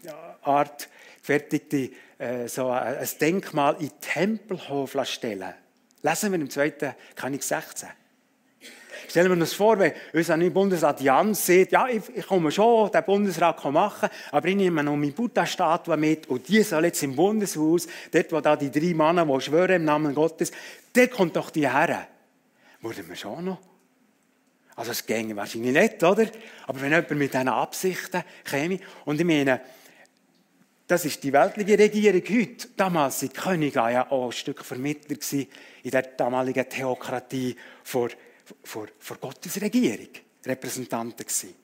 Art 0.43 0.89
gefertigte 1.21 1.91
äh, 2.19 2.49
so 2.49 2.69
ein 2.69 3.09
Denkmal 3.21 3.77
in 3.81 3.91
Tempelhof 4.01 4.97
stellen. 5.05 5.55
Lesen 6.03 6.33
wir 6.33 6.41
im 6.41 6.51
2. 6.51 6.95
König 7.17 7.43
16. 7.43 7.89
Stellen 9.09 9.31
wir 9.31 9.41
uns 9.41 9.53
vor, 9.53 9.79
wenn 9.79 9.93
unser 10.13 10.37
neuer 10.37 10.51
Bundesrat 10.51 11.01
Jans 11.01 11.47
sagt, 11.47 11.73
ja, 11.73 11.89
ich, 11.89 12.03
ich 12.15 12.27
komme 12.27 12.51
schon 12.51 12.91
den 12.91 13.05
Bundesrat 13.05 13.65
machen, 13.65 14.09
aber 14.31 14.49
ich 14.49 14.57
nehme 14.57 14.83
noch 14.83 14.97
meine 14.97 15.13
Buddha-Statue 15.13 15.97
mit 15.97 16.29
und 16.29 16.49
die 16.49 16.63
soll 16.63 16.87
jetzt 16.87 17.03
im 17.03 17.15
Bundeshaus, 17.17 17.87
dort 18.11 18.33
wo 18.33 18.41
da 18.41 18.57
die 18.57 18.71
drei 18.71 18.95
Männer, 18.95 19.27
die 19.27 19.41
schwören 19.41 19.77
im 19.77 19.85
Namen 19.85 20.15
Gottes, 20.15 20.53
dort 20.93 21.11
kommt 21.11 21.37
doch 21.37 21.51
die 21.51 21.69
her. 21.69 22.09
Würden 22.81 23.09
wir 23.09 23.17
schon 23.17 23.45
noch? 23.45 23.59
Also 24.77 24.91
es 24.91 25.07
ginge 25.07 25.37
wahrscheinlich 25.37 25.73
nicht, 25.73 26.03
oder? 26.03 26.27
Aber 26.67 26.81
wenn 26.81 26.91
jemand 26.91 27.11
mit 27.13 27.33
diesen 27.33 27.49
Absichten 27.49 28.25
käme, 28.45 28.81
und 29.05 29.21
ich 29.21 29.27
meine, 29.27 29.61
das 30.87 31.05
ist 31.07 31.23
die 31.23 31.33
weltliche 31.33 31.79
Regierung 31.79 32.23
heute. 32.29 32.69
Damals 32.77 33.23
waren 33.23 33.29
die 33.31 33.41
Könige 33.41 33.79
ja 33.79 34.11
auch 34.11 34.27
ein 34.27 34.33
Stück 34.33 34.65
Vermittler 34.65 35.17
in 35.83 35.91
der 35.91 36.03
damaligen 36.03 36.69
Theokratie 36.69 37.57
vor 37.83 38.11
vor, 38.63 38.89
vor 38.99 39.17
Gottes 39.19 39.61
Regierung 39.61 40.09
Repräsentanten 40.45 41.25
gewesen. 41.25 41.55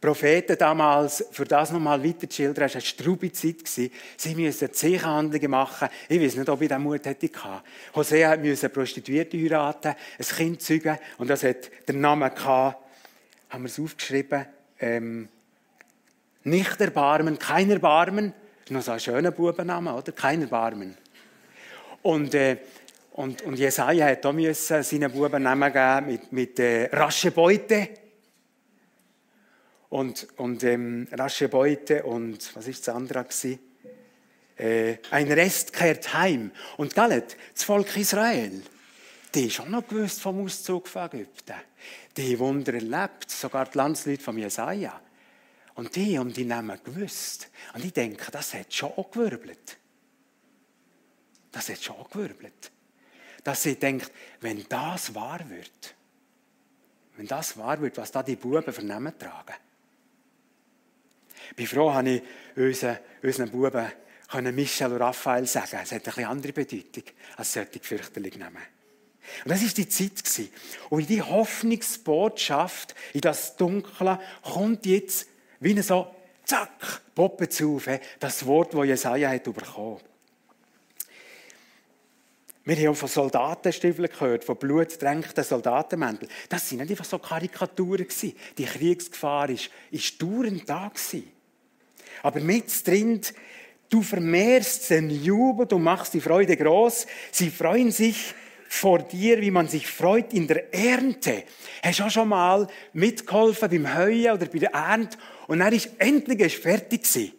Propheten 0.00 0.56
damals, 0.58 1.24
für 1.32 1.46
das 1.46 1.72
nochmal 1.72 2.02
weiter 2.04 2.28
zu 2.28 2.36
schildern, 2.36 2.68
war 2.68 2.70
eine 2.70 2.80
strube 2.80 3.32
Zeit. 3.32 3.66
Sie 3.66 3.90
mussten 4.36 4.72
Zeichenhandlungen 4.72 5.50
machen. 5.50 5.88
Ich 6.08 6.20
weiß 6.20 6.36
nicht, 6.36 6.48
ob 6.48 6.60
ich 6.62 6.68
den 6.68 6.82
Mut 6.82 7.04
hätte 7.06 7.28
gehabt. 7.28 7.66
Hosea 7.94 8.36
musste 8.36 8.68
Prostituierte 8.68 9.38
heiraten, 9.38 9.94
ein 10.18 10.24
Kind 10.24 10.62
zeugen, 10.62 10.98
und 11.18 11.28
das 11.28 11.42
hat 11.44 11.70
den 11.88 12.00
Namen 12.00 12.32
gehabt, 12.32 12.78
haben 13.48 13.64
wir 13.64 13.68
es 13.68 13.80
aufgeschrieben, 13.80 14.46
ähm, 14.78 15.28
nicht 16.44 16.80
Erbarmen, 16.80 17.38
kein 17.38 17.70
Erbarmen. 17.70 18.32
Das 18.58 18.66
ist 18.66 18.70
noch 18.70 18.82
so 18.82 18.92
ein 18.92 19.00
schöner 19.00 19.30
Bubenname, 19.32 19.94
oder? 19.94 20.12
Kein 20.12 20.42
Erbarmen. 20.42 20.96
Und 22.02 22.34
äh, 22.34 22.58
und, 23.16 23.40
und 23.42 23.58
Jesaja 23.58 24.08
hat 24.08 24.26
auch 24.26 24.34
seinen 24.52 25.10
Buben 25.10 25.42
Namen 25.42 25.72
geben 25.72 26.06
mit, 26.06 26.32
mit 26.32 26.58
äh, 26.58 26.90
rasche 26.92 27.30
Beute. 27.30 27.88
Und, 29.88 30.28
und 30.36 30.62
ähm, 30.64 31.08
rasche 31.12 31.48
Beute 31.48 32.02
und 32.02 32.54
was 32.54 32.68
ist 32.68 32.86
das 32.86 32.94
andere 32.94 33.24
Äh, 34.58 34.98
ein 35.10 35.32
Rest 35.32 35.72
kehrt 35.72 36.12
heim. 36.12 36.50
Und 36.76 36.94
gell, 36.94 37.24
das 37.54 37.64
Volk 37.64 37.96
Israel, 37.96 38.62
die 39.34 39.46
ist 39.46 39.60
auch 39.60 39.68
noch 39.68 39.88
gewusst 39.88 40.20
vom 40.20 40.44
Auszug 40.44 40.86
von 40.86 41.06
Ägypten. 41.06 41.56
Die 42.18 42.38
Wunder 42.38 42.74
erlebt, 42.74 43.30
sogar 43.30 43.64
die 43.64 43.78
Landsleute 43.78 44.22
von 44.22 44.36
Jesaja. 44.36 45.00
Und 45.74 45.96
die 45.96 46.18
haben 46.18 46.34
die 46.34 46.44
Namen 46.44 46.78
gewusst. 46.84 47.48
Und 47.72 47.82
ich 47.82 47.94
denke, 47.94 48.30
das 48.30 48.52
hat 48.52 48.74
schon 48.74 48.90
auch 48.90 49.10
gewirbelt. 49.10 49.78
Das 51.50 51.70
hat 51.70 51.82
schon 51.82 51.96
auch 51.96 52.10
gewirbelt 52.10 52.72
dass 53.46 53.62
sie 53.62 53.76
denkt, 53.76 54.10
wenn 54.40 54.66
das 54.68 55.14
wahr 55.14 55.38
wird, 55.48 55.94
wenn 57.16 57.28
das 57.28 57.56
wahr 57.56 57.80
wird, 57.80 57.96
was 57.96 58.10
da 58.10 58.24
die 58.24 58.34
Buben 58.34 58.72
vernehmen 58.72 59.16
tragen. 59.16 59.54
Ich 61.50 61.54
bin 61.54 61.68
froh, 61.68 61.94
habe 61.94 62.10
ich 62.10 62.22
unseren, 62.56 62.98
unseren 63.22 63.50
Buben 63.50 63.86
können 64.26 64.52
Michel 64.52 64.90
und 64.90 65.00
Raphael 65.00 65.46
sagen. 65.46 65.78
Es 65.80 65.92
hat 65.92 66.18
eine 66.18 66.28
andere 66.28 66.52
Bedeutung 66.52 67.04
als 67.36 67.52
solche 67.52 67.78
fürchterlich 67.78 68.36
nehmen. 68.36 68.56
Und 69.44 69.50
das 69.52 69.62
war 69.62 69.68
die 69.68 69.88
Zeit. 69.88 70.50
Und 70.90 71.02
in 71.02 71.06
die 71.06 71.22
Hoffnungsbotschaft, 71.22 72.96
in 73.12 73.20
das 73.20 73.54
Dunkle, 73.54 74.18
kommt 74.42 74.86
jetzt 74.86 75.28
wie 75.60 75.80
so, 75.82 76.12
zack, 76.44 77.14
Poppe 77.14 77.48
zu, 77.48 77.80
das 78.18 78.44
Wort, 78.44 78.74
das 78.74 78.86
Jesaja 78.86 79.30
hat 79.30 79.44
bekommen. 79.44 80.00
Wir 82.66 82.88
haben 82.88 82.96
von 82.96 83.08
Soldatenstiefeln 83.08 84.10
gehört, 84.10 84.44
von 84.44 84.56
blutdränkten 84.56 85.44
Soldatenmänteln. 85.44 86.30
Das 86.48 86.70
waren 86.70 86.80
nicht 86.80 86.90
einfach 86.90 87.04
so 87.04 87.18
Karikaturen. 87.18 88.06
Die 88.58 88.64
Kriegsgefahr 88.64 89.48
war, 89.48 89.56
war 89.56 90.00
dauernd 90.18 90.68
da. 90.68 90.92
Aber 92.22 92.40
mit 92.40 92.86
drin 92.86 93.22
Du 93.88 94.02
vermehrst 94.02 94.90
den 94.90 95.10
Jubel, 95.10 95.66
du 95.66 95.78
machst 95.78 96.14
die 96.14 96.20
Freude 96.20 96.56
groß. 96.56 97.06
Sie 97.30 97.50
freuen 97.50 97.92
sich 97.92 98.34
vor 98.68 98.98
dir, 98.98 99.40
wie 99.40 99.52
man 99.52 99.68
sich 99.68 99.86
freut 99.86 100.32
in 100.32 100.48
der 100.48 100.74
Ernte. 100.74 101.44
Hast 101.82 102.00
du 102.00 102.04
auch 102.04 102.10
schon 102.10 102.28
mal 102.28 102.66
mitgeholfen 102.92 103.70
beim 103.70 103.96
Heuen 103.96 104.32
oder 104.32 104.46
bei 104.46 104.58
der 104.58 104.72
Ernte 104.72 105.16
und 105.46 105.60
dann 105.60 105.72
ist 105.72 105.90
endlich 105.98 106.58
fertig 106.58 107.04
gewesen. 107.04 107.32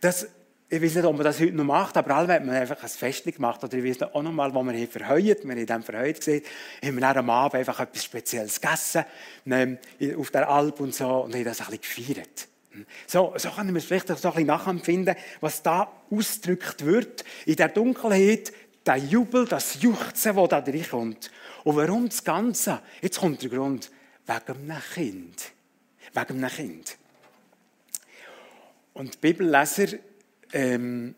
Das, 0.00 0.26
ich 0.72 0.80
weiß 0.80 0.94
nicht, 0.94 1.04
ob 1.04 1.16
man 1.16 1.24
das 1.24 1.40
heute 1.40 1.52
noch 1.52 1.64
macht, 1.64 1.96
aber 1.96 2.14
alle 2.14 2.34
hat 2.34 2.44
man 2.44 2.54
einfach 2.54 2.80
ein 2.80 2.88
Fest 2.88 3.24
gemacht. 3.24 3.62
Oder 3.64 3.76
ich 3.78 3.84
weiß 3.84 4.14
auch 4.14 4.22
noch 4.22 4.30
mal, 4.30 4.54
wo 4.54 4.62
wir 4.62 4.72
hier 4.72 4.86
verheuert, 4.86 5.42
wir 5.42 5.50
haben 5.50 5.66
dann 5.66 5.82
verheuert 5.82 6.18
gesehen, 6.18 6.44
haben 6.82 6.94
wir 6.94 7.00
dann 7.00 7.16
am 7.18 7.30
Abend 7.30 7.56
einfach 7.56 7.80
etwas 7.80 8.04
Spezielles 8.04 8.60
gegessen, 8.60 9.04
ähm, 9.46 9.78
auf 10.16 10.30
der 10.30 10.48
Alp 10.48 10.78
und 10.78 10.94
so, 10.94 11.08
und 11.22 11.34
haben 11.34 11.44
das 11.44 11.60
ein 11.60 11.76
bisschen 11.76 12.12
gefeiert. 12.12 12.48
So, 13.08 13.34
so 13.36 13.50
können 13.50 13.74
wir 13.74 13.78
es 13.78 13.84
vielleicht 13.84 14.06
so 14.06 14.14
ein 14.14 14.20
bisschen 14.20 14.46
nachempfinden, 14.46 15.16
was 15.40 15.60
da 15.60 15.90
ausgedrückt 16.08 16.84
wird. 16.84 17.24
In 17.46 17.56
der 17.56 17.68
Dunkelheit, 17.68 18.52
der 18.86 18.96
Jubel, 18.96 19.46
das 19.46 19.82
Juchzen, 19.82 20.36
das 20.36 20.48
da 20.48 20.58
reinkommt. 20.58 21.32
Und 21.64 21.76
warum 21.76 22.08
das 22.08 22.22
Ganze? 22.22 22.80
Jetzt 23.02 23.18
kommt 23.18 23.42
der 23.42 23.50
Grund. 23.50 23.90
Wegen 24.24 24.70
einem 24.70 24.82
Kind. 24.94 25.50
Wegen 26.14 26.44
einem 26.44 26.48
Kind. 26.48 26.96
Und 28.94 29.14
die 29.14 29.18
Bibelleser 29.18 29.98
ähm, 30.52 31.14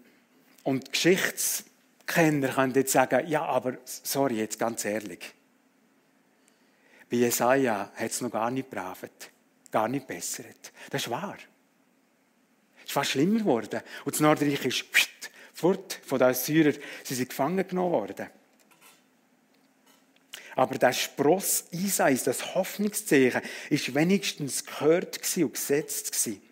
und 0.62 0.93
Geschichtskenner 0.93 2.49
können 2.49 2.75
jetzt 2.75 2.93
sagen, 2.93 3.27
ja, 3.27 3.45
aber 3.45 3.79
sorry, 3.85 4.37
jetzt 4.37 4.59
ganz 4.59 4.85
ehrlich. 4.85 5.35
Bei 7.11 7.17
Jesaja 7.17 7.91
hat 7.95 8.11
es 8.11 8.21
noch 8.21 8.31
gar 8.31 8.51
nicht 8.51 8.71
bravet, 8.71 9.31
gar 9.71 9.89
nicht 9.89 10.07
bessert. 10.07 10.73
Das 10.91 11.03
ist 11.03 11.11
wahr. 11.11 11.37
Es 12.79 12.85
ist 12.85 12.93
fast 12.93 13.11
schlimmer 13.11 13.41
geworden. 13.41 13.81
Und 14.05 14.15
das 14.15 14.21
Nordreich 14.21 14.65
ist 14.65 14.91
pst, 14.91 15.31
fort 15.53 16.01
von 16.07 16.19
den 16.19 16.35
Syrern. 16.35 16.77
Sie 17.05 17.15
sind 17.15 17.29
gefangen 17.29 17.67
genommen 17.67 17.93
worden. 17.93 18.29
Aber 20.55 20.77
der 20.77 20.93
Spross 20.93 21.65
Isais, 21.71 22.25
das 22.25 22.55
Hoffnungszeichen, 22.55 23.43
ist 23.71 23.95
wenigstens 23.95 24.65
gehört 24.65 25.19
und 25.37 25.55
gesetzt 25.55 26.12
gewesen. 26.12 26.43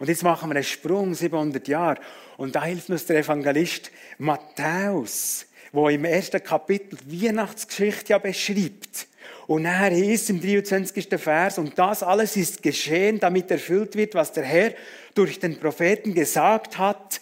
Und 0.00 0.08
jetzt 0.08 0.22
machen 0.22 0.48
wir 0.48 0.56
einen 0.56 0.64
Sprung, 0.64 1.14
700 1.14 1.68
Jahre. 1.68 2.00
Und 2.38 2.56
da 2.56 2.64
hilft 2.64 2.88
uns 2.88 3.04
der 3.04 3.18
Evangelist 3.18 3.90
Matthäus, 4.16 5.46
wo 5.72 5.90
im 5.90 6.06
ersten 6.06 6.42
Kapitel 6.42 6.98
die 7.04 7.26
Weihnachtsgeschichte 7.26 8.12
ja 8.14 8.18
beschreibt. 8.18 9.06
Und 9.46 9.66
er 9.66 9.92
ist 9.92 10.30
im 10.30 10.40
23. 10.40 11.06
Vers, 11.20 11.58
und 11.58 11.78
das 11.78 12.02
alles 12.02 12.34
ist 12.36 12.62
geschehen, 12.62 13.20
damit 13.20 13.50
erfüllt 13.50 13.94
wird, 13.94 14.14
was 14.14 14.32
der 14.32 14.44
Herr 14.44 14.72
durch 15.14 15.38
den 15.38 15.60
Propheten 15.60 16.14
gesagt 16.14 16.78
hat. 16.78 17.20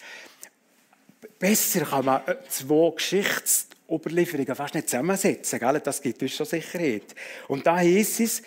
Besser 1.37 1.81
kann 1.81 2.05
man 2.05 2.21
zwei 2.47 2.91
Geschichtsoberlieferungen 2.95 4.55
fast 4.55 4.75
nicht 4.75 4.89
zusammensetzen, 4.89 5.59
gell? 5.59 5.81
das 5.83 6.01
gibt 6.01 6.21
uns 6.21 6.33
schon 6.33 6.45
Sicherheit. 6.45 7.13
Und 7.49 7.67
da 7.67 7.77
hieß 7.79 8.21
es, 8.21 8.41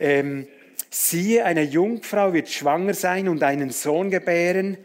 ähm, 0.00 0.48
siehe, 0.90 1.44
eine 1.44 1.62
Jungfrau 1.62 2.32
wird 2.32 2.48
schwanger 2.48 2.94
sein 2.94 3.28
und 3.28 3.42
einen 3.42 3.70
Sohn 3.70 4.10
gebären. 4.10 4.76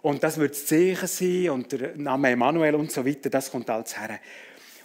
Und 0.00 0.24
das 0.24 0.38
wird 0.38 0.52
das 0.52 0.66
Zeichen 0.66 1.06
sein 1.06 1.50
und 1.50 1.70
der 1.70 1.96
Name 1.96 2.30
Emanuel 2.30 2.74
und 2.74 2.90
so 2.90 3.06
weiter, 3.06 3.30
das 3.30 3.50
kommt 3.50 3.70
alles 3.70 3.96
her. 3.98 4.18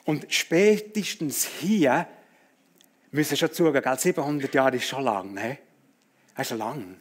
Und 0.05 0.27
spätestens 0.29 1.45
hier 1.45 2.07
müssen 3.11 3.31
wir 3.31 3.37
schon 3.37 3.51
zugeben, 3.51 3.97
700 3.97 4.53
Jahre 4.53 4.75
ist 4.75 4.87
schon 4.87 5.03
lang. 5.03 5.33
Ne? 5.33 5.57
Das 6.35 6.43
ist 6.43 6.49
schon 6.49 6.59
lang. 6.59 6.97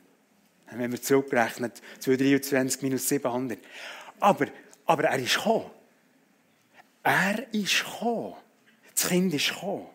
Wenn 0.71 0.91
wir 0.91 1.01
zurückrechnen, 1.01 1.71
223 1.99 2.83
minus 2.83 3.09
700. 3.09 3.59
Aber, 4.19 4.47
aber 4.87 5.05
er 5.05 5.19
ist 5.19 5.37
gekommen. 5.37 5.71
Er 7.03 7.47
ist 7.53 7.85
gekommen. 7.85 8.35
Das 8.95 9.09
Kind 9.09 9.35
ist 9.35 9.49
gekommen. 9.51 9.87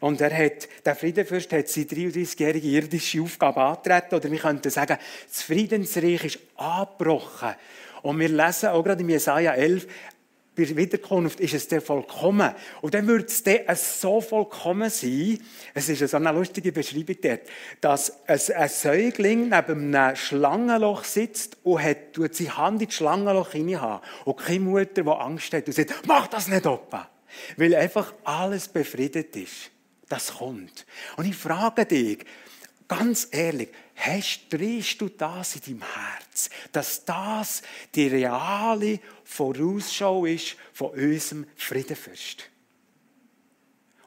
Und 0.00 0.20
er 0.22 0.36
hat, 0.36 0.68
der 0.84 0.96
Friedenfürst 0.96 1.52
hat 1.52 1.68
seine 1.68 1.86
33-jährige 1.86 2.66
irdische 2.66 3.20
Aufgabe 3.20 3.60
angetreten. 3.60 4.14
Oder 4.14 4.30
wir 4.30 4.38
könnten 4.38 4.70
sagen, 4.70 4.96
das 5.28 5.42
Friedensreich 5.42 6.24
ist 6.24 6.38
abgebrochen. 6.56 7.54
Und 8.02 8.18
wir 8.18 8.30
lesen 8.30 8.70
auch 8.70 8.82
gerade 8.82 9.02
in 9.02 9.10
Jesaja 9.10 9.52
11, 9.52 9.86
bei 10.56 10.64
der 10.64 10.76
Wiederkunft 10.76 11.38
ist 11.40 11.54
es 11.54 11.68
der 11.68 11.80
vollkommen. 11.80 12.54
Und 12.80 12.94
dann 12.94 13.06
würde 13.06 13.26
es 13.26 13.42
dann 13.42 13.60
so 13.76 14.20
vollkommen 14.20 14.90
sein, 14.90 15.38
es 15.74 15.88
ist 15.88 16.06
so 16.10 16.16
eine 16.16 16.32
lustige 16.32 16.72
Beschreibung 16.72 17.16
dort, 17.22 17.42
dass 17.80 18.26
ein 18.26 18.68
Säugling 18.68 19.48
neben 19.48 19.94
einem 19.94 20.16
Schlangenloch 20.16 21.04
sitzt 21.04 21.56
und 21.62 21.82
hat, 21.82 22.14
tut 22.14 22.34
seine 22.34 22.56
Hand 22.56 22.82
in 22.82 22.88
das 22.88 22.96
Schlangenloch 22.96 23.52
hinein 23.52 24.00
und 24.24 24.38
keine 24.38 24.60
Mutter, 24.60 25.02
die 25.02 25.08
Angst 25.08 25.52
hat 25.52 25.66
und 25.66 25.72
sagt, 25.72 26.06
mach 26.06 26.26
das 26.26 26.48
nicht, 26.48 26.66
Opa. 26.66 27.08
Weil 27.56 27.74
einfach 27.76 28.12
alles 28.24 28.66
befriedet 28.66 29.36
ist 29.36 29.70
das 30.10 30.34
kommt. 30.34 30.84
Und 31.16 31.24
ich 31.24 31.36
frage 31.36 31.86
dich, 31.86 32.18
ganz 32.86 33.28
ehrlich, 33.30 33.70
hast, 33.96 34.48
drehst 34.50 35.00
du 35.00 35.08
das 35.08 35.56
in 35.56 35.62
deinem 35.62 35.94
Herz, 35.94 36.50
dass 36.72 37.04
das 37.04 37.62
die 37.94 38.08
reale 38.08 39.00
Vorausschau 39.24 40.26
ist 40.26 40.56
von 40.72 40.90
unserem 40.90 41.46
Friedenfürst? 41.56 42.50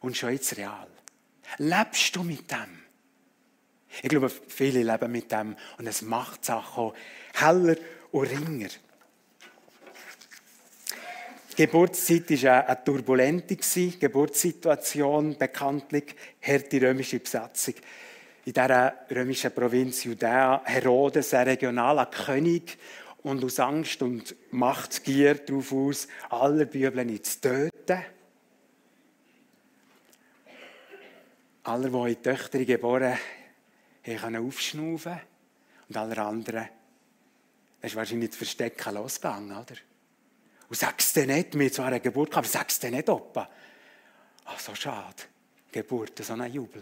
Und 0.01 0.17
schon 0.17 0.33
jetzt 0.33 0.57
real. 0.57 0.87
Lebst 1.57 2.15
du 2.15 2.23
mit 2.23 2.51
dem? 2.51 2.83
Ich 4.01 4.09
glaube, 4.09 4.29
viele 4.29 4.83
leben 4.83 5.11
mit 5.11 5.31
dem 5.31 5.55
und 5.77 5.87
es 5.87 6.01
macht 6.01 6.41
die 6.41 6.47
Sache 6.47 6.93
heller 7.33 7.77
und 8.11 8.27
ringer. 8.27 8.69
Die 11.55 11.67
Geburtszeit 11.67 12.31
war 12.43 12.67
eine 12.67 12.83
turbulente 12.83 13.55
Geburtssituation, 13.55 15.37
bekanntlich 15.37 16.15
harte 16.41 16.81
römische 16.81 17.19
Besatzung. 17.19 17.75
In 18.45 18.53
dieser 18.53 18.93
römischen 19.11 19.51
Provinz 19.51 20.03
Judäa 20.03 20.63
Herodes, 20.65 21.31
ein 21.35 21.47
regionaler 21.47 22.07
König, 22.07 22.75
und 23.21 23.43
aus 23.43 23.59
Angst 23.59 24.01
und 24.01 24.35
Machtgier 24.51 25.35
darauf 25.35 25.71
aus, 25.71 26.07
alle 26.29 26.65
Bibeln 26.65 27.23
zu 27.23 27.39
töten. 27.39 28.03
Alle, 31.65 31.89
die 31.89 32.11
in 32.13 32.23
Töchter 32.23 32.65
geboren 32.65 33.17
haben, 34.07 34.35
aufschnaufen 34.35 35.19
und 35.87 35.97
alle 35.97 36.17
anderen, 36.17 36.67
das 37.79 37.91
ist 37.91 37.95
wahrscheinlich 37.95 38.31
das 38.31 38.37
Verstecken 38.37 38.95
losgegangen, 38.95 39.51
oder? 39.51 39.75
Und 40.73 40.79
sagst 40.79 41.15
du 41.15 41.27
nicht, 41.27 41.53
wir 41.59 41.71
zwar 41.71 41.85
eine 41.85 41.99
Geburt 41.99 42.31
gehabt, 42.31 42.47
aber 42.47 42.51
sagst 42.51 42.81
du 42.81 42.89
nicht, 42.89 43.07
Opa. 43.07 43.47
Ach, 44.45 44.59
so 44.59 44.73
schade. 44.73 45.21
Geburt, 45.71 46.17
so 46.17 46.33
ein 46.33 46.51
Jubel. 46.51 46.81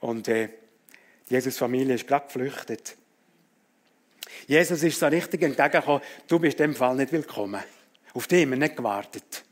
Und 0.00 0.26
äh, 0.26 0.48
Jesus' 1.28 1.56
Familie 1.56 1.94
ist 1.94 2.08
gerade 2.08 2.26
geflüchtet. 2.26 2.96
Jesus 4.48 4.82
ist 4.82 4.98
so 4.98 5.06
richtig 5.06 5.42
entgegengekommen, 5.42 6.02
du 6.26 6.40
bist 6.40 6.58
in 6.58 6.72
dem 6.72 6.74
Fall 6.74 6.96
nicht 6.96 7.12
willkommen. 7.12 7.62
Auf 8.14 8.26
die 8.26 8.42
haben 8.42 8.50
wir 8.50 8.56
nicht 8.56 8.74
gewartet. 8.74 9.44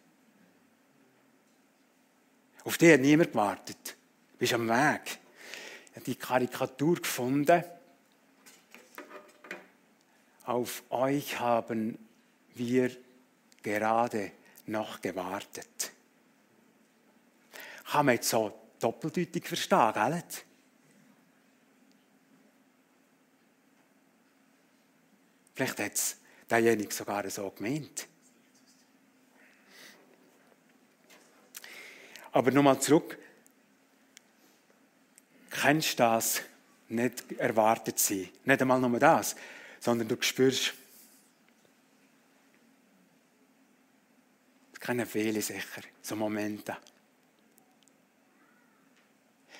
Auf 2.64 2.78
die 2.78 2.92
hat 2.92 3.00
niemand 3.00 3.30
gewartet. 3.30 3.96
Du 4.32 4.38
bist 4.38 4.54
am 4.54 4.68
Weg. 4.68 5.20
Ich 5.90 5.94
habe 5.94 6.04
die 6.04 6.16
Karikatur 6.16 6.96
gefunden. 6.96 7.62
Auf 10.46 10.82
euch 10.90 11.38
haben 11.38 11.96
wir 12.54 12.90
gerade 13.62 14.32
noch 14.66 15.00
gewartet. 15.00 15.92
Kann 17.90 18.06
man 18.06 18.14
jetzt 18.14 18.28
so 18.28 18.58
doppeldeutig 18.80 19.46
verstehen, 19.46 19.92
gell? 19.92 20.22
Vielleicht 25.54 25.78
hat 25.78 25.94
es 25.94 26.16
derjenige 26.48 26.92
sogar 26.92 27.28
so 27.30 27.50
gemeint. 27.50 28.08
Aber 32.32 32.50
nochmal 32.50 32.80
zurück. 32.80 33.18
Kennst 35.50 35.92
du 35.92 35.96
das? 36.02 36.42
Nicht 36.88 37.32
erwartet 37.32 37.98
sein. 37.98 38.30
Nicht 38.44 38.62
einmal 38.62 38.80
nur 38.80 38.98
das, 38.98 39.36
sondern 39.80 40.08
du 40.08 40.16
spürst, 40.20 40.74
kennen 44.82 45.06
viele 45.06 45.40
sicher, 45.40 45.82
so 46.02 46.16
Momente. 46.16 46.76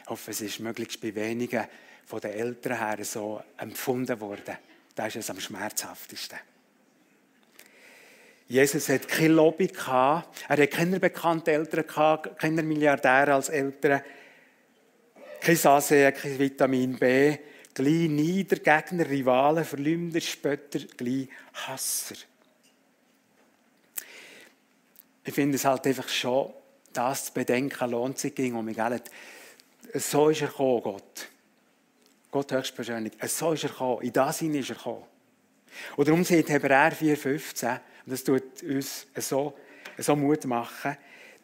Ich 0.03 0.09
hoffe, 0.09 0.33
es 0.33 0.41
ist 0.41 0.59
möglichst 0.61 1.01
bei 1.01 1.15
wenigen 1.15 1.65
von 2.05 2.21
den 2.21 2.33
Eltern 2.33 2.79
her 2.79 3.05
so 3.05 3.41
empfunden 3.57 4.21
worden. 4.21 4.57
Da 4.95 5.07
ist 5.07 5.17
es 5.17 5.31
am 5.31 5.41
schmerzhaftesten. 5.41 6.39
Jesus 8.49 8.89
hat 8.89 9.09
keine 9.09 9.35
Lobby 9.35 9.69
gehabt. 9.69 10.45
Er 10.49 10.61
hat 10.61 10.71
keine 10.73 10.99
bekannten 11.01 11.51
Eltern 11.51 11.87
gehabt, 11.87 12.39
keine 12.39 12.63
Milliardäre 12.63 13.35
als 13.35 13.49
Eltern. 13.49 14.03
Kein 15.41 15.67
Ansehen, 15.67 16.15
kein 16.15 16.39
Vitamin 16.39 16.99
B, 16.99 17.39
gleich 17.75 18.09
Nieder, 18.09 18.57
Gegner, 18.57 19.09
Rivalen, 19.09 19.65
Verleumder, 19.65 20.21
Spötter, 20.21 20.81
gleich 20.97 21.29
Hasser. 21.53 22.17
Ich 25.25 25.35
finde 25.35 25.57
es 25.57 25.65
halt 25.65 25.87
einfach 25.87 26.09
schon, 26.09 26.53
das 26.93 27.27
zu 27.27 27.33
bedenken, 27.33 27.91
lohnt 27.91 28.19
sich 28.19 28.35
ging 28.35 28.55
um 28.55 28.65
mich. 28.65 28.79
So 29.95 30.29
ist 30.29 30.43
er 30.43 30.49
gekommen, 30.49 30.83
Gott. 30.83 31.29
Gott 32.31 32.53
höchstpersönlich. 32.53 33.13
So 33.27 33.53
ist 33.53 33.65
er 33.65 33.71
gekommen. 33.71 34.03
In 34.03 34.13
das 34.13 34.39
hinein 34.41 34.61
ist 34.61 34.71
er 34.71 34.77
gekommen. 34.77 35.05
Und 35.97 36.09
darum 36.09 36.25
sagt 36.25 36.49
Hebräer 36.51 36.93
4,15, 36.93 37.71
und 37.71 37.81
das 38.07 38.25
tut 38.25 38.63
uns 38.63 39.07
so, 39.17 39.55
so 39.97 40.17
Mut 40.17 40.45
machen, 40.45 40.97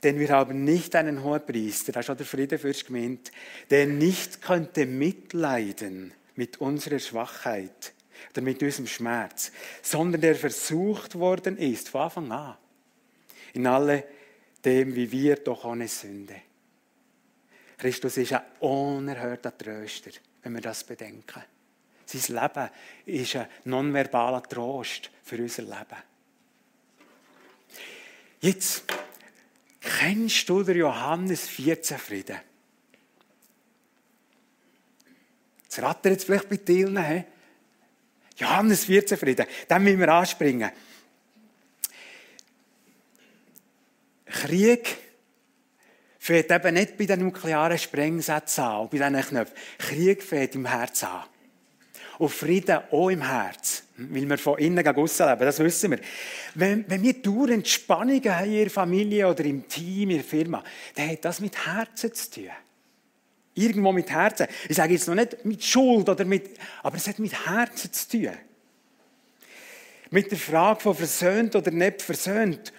denn 0.02 0.18
wir 0.18 0.28
haben 0.30 0.64
nicht 0.64 0.94
einen 0.94 1.22
hohen 1.22 1.44
Priester, 1.44 1.92
das 1.92 2.04
ist 2.04 2.10
auch 2.10 2.16
der 2.16 2.26
Friedenfürst 2.26 2.86
gemeint, 2.86 3.32
der 3.70 3.86
nicht 3.86 4.42
könnte 4.42 4.86
mitleiden 4.86 6.12
mit 6.36 6.60
unserer 6.60 6.98
Schwachheit 6.98 7.92
oder 8.30 8.42
mit 8.42 8.62
unserem 8.62 8.86
Schmerz, 8.86 9.50
sondern 9.82 10.20
der 10.20 10.34
versucht 10.34 11.14
worden 11.16 11.56
ist 11.56 11.88
von 11.88 12.02
Anfang 12.02 12.32
an 12.32 12.56
in 13.58 13.66
alle 13.66 14.04
dem, 14.64 14.94
wie 14.94 15.10
wir 15.10 15.36
doch 15.36 15.64
ohne 15.64 15.88
Sünde. 15.88 16.36
Christus 17.76 18.16
ist 18.16 18.32
ein 18.32 18.42
unerhörter 18.60 19.56
Tröster, 19.56 20.12
wenn 20.42 20.54
wir 20.54 20.60
das 20.60 20.84
bedenken. 20.84 21.42
Sein 22.06 22.36
Leben 22.36 22.70
ist 23.04 23.36
ein 23.36 23.48
nonverbaler 23.64 24.44
Trost 24.44 25.10
für 25.24 25.38
unser 25.38 25.62
Leben. 25.62 26.02
Jetzt 28.40 28.84
kennst 29.80 30.48
du 30.48 30.62
den 30.62 30.78
Johannes 30.78 31.48
14 31.48 31.98
Frieden? 31.98 32.38
Jetzt 35.64 35.82
rattert 35.82 36.12
jetzt 36.12 36.24
vielleicht 36.24 36.48
bei 36.48 36.56
dir. 36.58 37.24
Johannes 38.36 38.84
14 38.84 39.18
Frieden, 39.18 39.46
dann 39.66 39.82
müssen 39.82 39.98
wir 39.98 40.08
anspringen. 40.12 40.70
Krieg 44.30 44.96
fängt 46.18 46.50
eben 46.50 46.74
nicht 46.74 46.98
bei 46.98 47.06
den 47.06 47.20
nuklearen 47.20 47.78
Sprengsätzen 47.78 48.64
an, 48.64 48.88
bei 48.90 48.98
diesen 48.98 49.20
Knöpfen. 49.20 49.56
Krieg 49.78 50.22
fängt 50.22 50.54
im 50.54 50.66
Herz 50.66 51.04
an. 51.04 51.24
Und 52.18 52.30
Frieden 52.30 52.80
auch 52.90 53.10
im 53.10 53.22
Herz. 53.22 53.84
Weil 53.96 54.28
wir 54.28 54.38
von 54.38 54.58
innen 54.58 54.84
gegen 54.84 54.96
aussen 54.96 55.26
leben, 55.26 55.40
das 55.40 55.58
wissen 55.60 55.92
wir. 55.92 56.00
Wenn, 56.54 56.84
wenn 56.88 57.02
wir 57.02 57.14
dauernd 57.14 57.66
Spannungen 57.66 58.34
haben 58.34 58.50
in 58.50 58.58
der 58.58 58.70
Familie 58.70 59.28
oder 59.28 59.44
im 59.44 59.68
Team, 59.68 60.10
in 60.10 60.16
der 60.16 60.24
Firma, 60.24 60.64
dann 60.96 61.10
hat 61.10 61.24
das 61.24 61.40
mit 61.40 61.66
Herzen 61.66 62.12
zu 62.12 62.30
tun. 62.30 62.50
Irgendwo 63.54 63.92
mit 63.92 64.10
Herzen. 64.10 64.46
Ich 64.68 64.76
sage 64.76 64.94
jetzt 64.94 65.06
noch 65.08 65.14
nicht 65.14 65.44
mit 65.44 65.64
Schuld, 65.64 66.08
oder 66.08 66.24
mit, 66.24 66.58
aber 66.82 66.96
es 66.96 67.06
hat 67.08 67.18
mit 67.18 67.46
Herzen 67.46 67.92
zu 67.92 68.08
tun. 68.08 68.36
Mit 70.10 70.30
der 70.30 70.38
Frage 70.38 70.80
von 70.80 70.94
versöhnt 70.94 71.54
oder 71.54 71.70
nicht 71.70 72.02
versöhnt. 72.02 72.72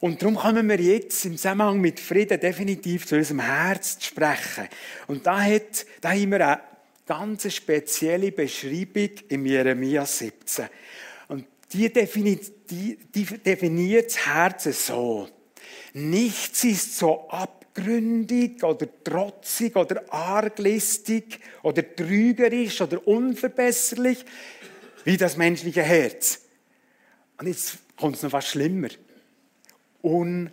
Und 0.00 0.22
darum 0.22 0.36
kommen 0.36 0.66
wir 0.68 0.80
jetzt 0.80 1.26
im 1.26 1.36
Zusammenhang 1.36 1.78
mit 1.78 2.00
Frieden 2.00 2.40
definitiv 2.40 3.06
zu 3.06 3.16
unserem 3.16 3.40
Herz 3.40 3.98
zu 3.98 4.06
sprechen. 4.06 4.66
Und 5.06 5.26
da, 5.26 5.42
hat, 5.42 5.84
da 6.00 6.10
haben 6.10 6.30
wir 6.30 6.46
eine 6.46 6.60
ganz 7.06 7.52
spezielle 7.52 8.32
Beschreibung 8.32 9.10
im 9.28 9.44
Jeremia 9.44 10.06
17. 10.06 10.66
Und 11.28 11.44
die 11.70 11.92
definiert, 11.92 12.50
die, 12.70 12.96
die 13.14 13.24
definiert 13.24 14.06
das 14.06 14.26
Herz 14.26 14.86
so. 14.86 15.28
Nichts 15.92 16.64
ist 16.64 16.96
so 16.96 17.28
abgründig 17.28 18.64
oder 18.64 18.88
trotzig 19.04 19.76
oder 19.76 20.02
arglistig 20.10 21.40
oder 21.62 21.84
trügerisch 21.94 22.80
oder 22.80 23.06
unverbesserlich 23.06 24.24
wie 25.04 25.18
das 25.18 25.36
menschliche 25.36 25.82
Herz. 25.82 26.40
Und 27.38 27.48
jetzt 27.48 27.78
kommt 27.96 28.16
es 28.16 28.22
noch 28.22 28.32
was 28.32 28.48
schlimmer. 28.48 28.88
Unheilbar 30.02 30.50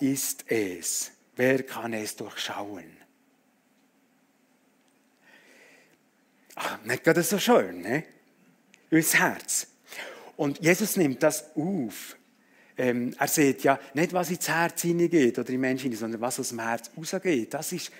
ist 0.00 0.44
es. 0.50 1.12
Wer 1.36 1.62
kann 1.62 1.92
es 1.92 2.16
durchschauen? 2.16 2.96
Ach, 6.54 6.82
nicht 6.84 7.04
gerade 7.04 7.22
so 7.22 7.38
schön, 7.38 7.82
ne? 7.82 8.04
Unser 8.90 9.18
Herz. 9.18 9.66
Und 10.36 10.58
Jesus 10.62 10.96
nimmt 10.96 11.22
das 11.22 11.54
auf. 11.54 12.16
Ähm, 12.78 13.14
er 13.18 13.28
sieht 13.28 13.62
ja 13.62 13.78
nicht, 13.94 14.12
was 14.12 14.30
ins 14.30 14.48
Herz 14.48 14.82
hineingeht 14.82 15.38
oder 15.38 15.48
in 15.50 15.60
Menschen, 15.60 15.94
sondern 15.94 16.20
was 16.20 16.40
aus 16.40 16.50
dem 16.50 16.60
Herz 16.60 16.90
rausgeht. 16.96 17.52
Das 17.54 17.72
ist 17.72 17.90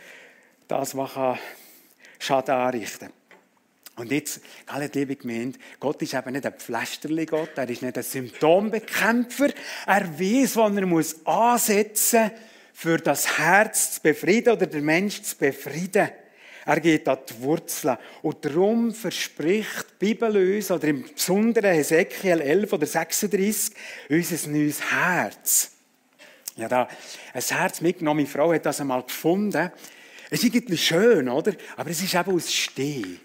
das, 0.68 0.96
was 0.96 1.38
Schaden 2.18 2.54
anrichten 2.54 3.08
kann. 3.08 3.25
Und 3.96 4.12
jetzt, 4.12 4.40
alle 4.66 4.90
liebe 4.92 5.16
Gemeinde, 5.16 5.58
Gott 5.80 6.02
ist 6.02 6.12
eben 6.12 6.32
nicht 6.32 6.44
ein 6.44 6.52
Pflasterli-Gott, 6.52 7.56
er 7.56 7.68
ist 7.68 7.80
nicht 7.80 7.96
ein 7.96 8.02
Symptombekämpfer. 8.02 9.48
Er 9.86 10.20
weiß, 10.20 10.56
wann 10.56 10.76
er 10.76 10.86
muss 10.86 11.24
ansetzen 11.26 12.24
muss, 12.24 12.40
für 12.74 12.98
das 12.98 13.38
Herz 13.38 13.94
zu 13.94 14.02
befrieden 14.02 14.52
oder 14.52 14.66
den 14.66 14.84
Mensch 14.84 15.22
zu 15.22 15.34
befrieden. 15.34 16.10
Er 16.66 16.80
geht 16.80 17.08
an 17.08 17.20
die 17.26 17.40
Wurzeln. 17.40 17.96
Und 18.20 18.44
darum 18.44 18.92
verspricht 18.92 19.86
die 19.92 20.06
Bibel 20.06 20.56
uns, 20.56 20.70
oder 20.70 20.88
im 20.88 21.02
Besonderen 21.02 21.72
Hesekiel 21.72 22.40
11 22.40 22.72
oder 22.74 22.86
36, 22.86 23.74
uns 24.10 24.44
ein 24.46 24.52
neues 24.52 24.90
Herz. 24.90 25.70
Ja, 26.56 26.68
da 26.68 26.86
ein 27.32 27.42
Herz 27.42 27.80
mitgenommen. 27.80 28.24
Meine 28.24 28.28
Frau 28.28 28.52
hat 28.52 28.66
das 28.66 28.80
einmal 28.80 29.04
gefunden. 29.04 29.70
Es 30.28 30.44
ist 30.44 30.54
irgendwie 30.54 30.76
schön, 30.76 31.30
oder? 31.30 31.54
Aber 31.76 31.88
es 31.88 32.02
ist 32.02 32.14
eben 32.14 32.34
aus 32.34 32.52
Stehen. 32.52 33.20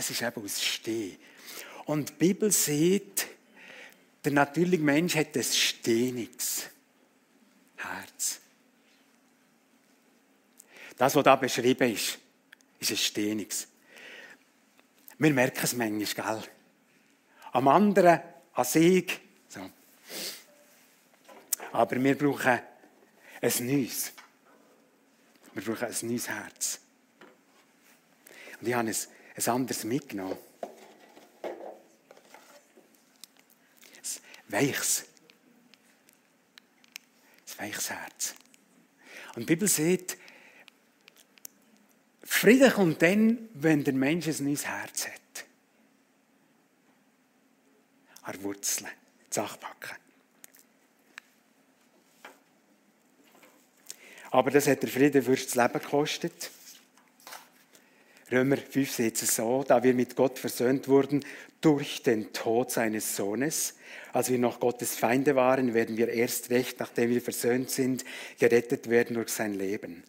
Es 0.00 0.08
ist 0.08 0.22
eben 0.22 0.42
aus 0.42 0.62
Stehen. 0.62 1.18
Und 1.84 2.08
die 2.08 2.12
Bibel 2.14 2.50
sieht, 2.50 3.26
der 4.24 4.32
natürliche 4.32 4.82
Mensch 4.82 5.14
hat 5.14 5.36
ein 5.36 5.42
stehniges 5.42 6.70
Herz. 7.76 8.40
Das, 10.96 11.14
was 11.14 11.22
da 11.22 11.36
beschrieben 11.36 11.92
ist, 11.92 12.18
ist 12.78 12.90
ein 12.92 12.96
stehniges. 12.96 13.68
Wir 15.18 15.34
merken 15.34 15.60
es 15.64 15.74
manchmal, 15.74 16.38
gell? 16.38 16.50
Am 17.52 17.68
anderen, 17.68 18.20
an 18.54 18.64
sich. 18.64 19.20
So. 19.48 19.70
Aber 21.72 22.02
wir 22.02 22.16
brauchen 22.16 22.58
ein 23.42 23.52
neues. 23.66 24.12
Wir 25.52 25.62
brauchen 25.62 25.88
ein 25.88 26.08
neues 26.08 26.26
Herz. 26.26 26.80
Und 28.62 28.66
ich 28.66 28.72
habe 28.72 28.88
ein 28.88 28.96
ein 29.48 29.54
anderes 29.54 29.84
mitgenommen. 29.84 30.36
Ein 34.48 34.52
weiches. 34.52 35.04
Ein 37.56 37.66
weiches 37.66 37.90
Herz. 37.90 38.34
Und 39.34 39.42
die 39.42 39.46
Bibel 39.46 39.68
sagt, 39.68 40.16
Frieden 42.22 42.72
kommt 42.72 43.02
dann, 43.02 43.48
wenn 43.54 43.84
der 43.84 43.94
Mensch 43.94 44.26
ein 44.26 44.44
neues 44.44 44.66
Herz 44.66 45.06
hat. 45.06 45.14
An 48.22 48.42
Wurzeln, 48.42 48.90
die 49.30 49.34
Sache 49.34 49.58
packen. 49.58 49.96
Aber 54.30 54.50
das 54.50 54.68
hat 54.68 54.82
der 54.82 54.90
Frieden 54.90 55.22
fürs 55.22 55.54
Leben 55.54 55.72
gekostet. 55.72 56.50
Römer 58.32 58.58
5 58.58 58.92
sieht 58.92 59.20
es 59.20 59.34
so, 59.34 59.64
da 59.66 59.82
wir 59.82 59.92
mit 59.92 60.14
Gott 60.14 60.38
versöhnt 60.38 60.86
wurden 60.86 61.24
durch 61.60 62.02
den 62.02 62.32
Tod 62.32 62.70
seines 62.70 63.16
Sohnes, 63.16 63.74
als 64.12 64.30
wir 64.30 64.38
noch 64.38 64.60
Gottes 64.60 64.94
Feinde 64.94 65.34
waren, 65.34 65.74
werden 65.74 65.96
wir 65.96 66.08
erst 66.08 66.50
recht, 66.50 66.78
nachdem 66.78 67.10
wir 67.10 67.20
versöhnt 67.20 67.70
sind, 67.70 68.04
gerettet 68.38 68.88
werden 68.88 69.14
durch 69.14 69.30
sein 69.30 69.54
Leben. 69.54 70.04